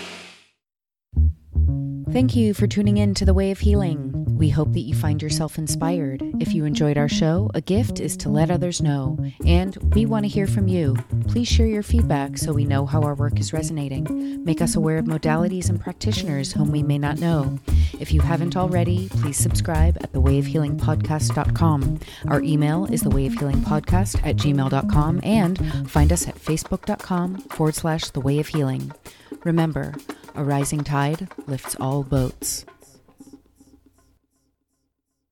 Thank 2.13 2.37
you 2.37 2.55
for 2.55 2.67
tuning 2.67 2.97
in 2.97 3.15
to 3.15 3.25
The 3.25 3.35
Way 3.35 3.51
of 3.51 3.59
Healing. 3.61 4.26
We 4.37 4.51
hope 4.51 4.75
that 4.75 4.81
you 4.81 4.95
find 4.95 5.23
yourself 5.23 5.57
inspired. 5.57 6.23
If 6.41 6.53
you 6.53 6.67
enjoyed 6.67 6.99
our 6.99 7.09
show, 7.09 7.51
a 7.55 7.63
gift 7.63 8.01
is 8.01 8.19
to 8.19 8.29
let 8.29 8.51
others 8.51 8.83
know. 8.83 9.19
And 9.47 9.77
we 9.95 10.05
want 10.05 10.25
to 10.25 10.29
hear 10.29 10.47
from 10.47 10.69
you. 10.69 10.95
Please 11.27 11.49
share 11.49 11.67
your 11.67 11.83
feedback 11.83 12.37
so 12.37 12.53
we 12.53 12.67
know 12.67 12.85
how 12.85 13.01
our 13.03 13.15
work 13.15 13.41
is 13.41 13.55
resonating. 13.55 14.45
Make 14.45 14.61
us 14.61 14.77
aware 14.77 14.99
of 14.99 15.07
modalities 15.07 15.71
and 15.71 15.81
practitioners 15.81 16.53
whom 16.53 16.71
we 16.71 16.83
may 16.83 16.99
not 16.99 17.19
know. 17.19 17.59
If 17.99 18.13
you 18.13 18.21
haven't 18.21 18.59
already, 18.59 19.09
please 19.09 19.39
subscribe 19.39 19.97
at 20.03 20.13
thewayofhealingpodcast.com. 20.13 22.01
Our 22.29 22.43
email 22.43 22.85
is 22.93 23.03
thewayofhealingpodcast 23.05 24.27
at 24.27 24.37
gmail.com 24.37 25.21
and 25.23 25.91
find 25.91 26.13
us 26.13 26.29
at 26.29 26.35
facebook.com 26.35 27.39
forward 27.39 27.75
slash 27.75 28.11
the 28.11 28.21
way 28.21 28.39
of 28.39 28.49
healing. 28.49 28.93
Remember, 29.45 29.95
a 30.35 30.45
rising 30.45 30.85
tide 30.85 31.29
lifts 31.47 31.75
all 31.81 32.03
boats. 32.03 32.67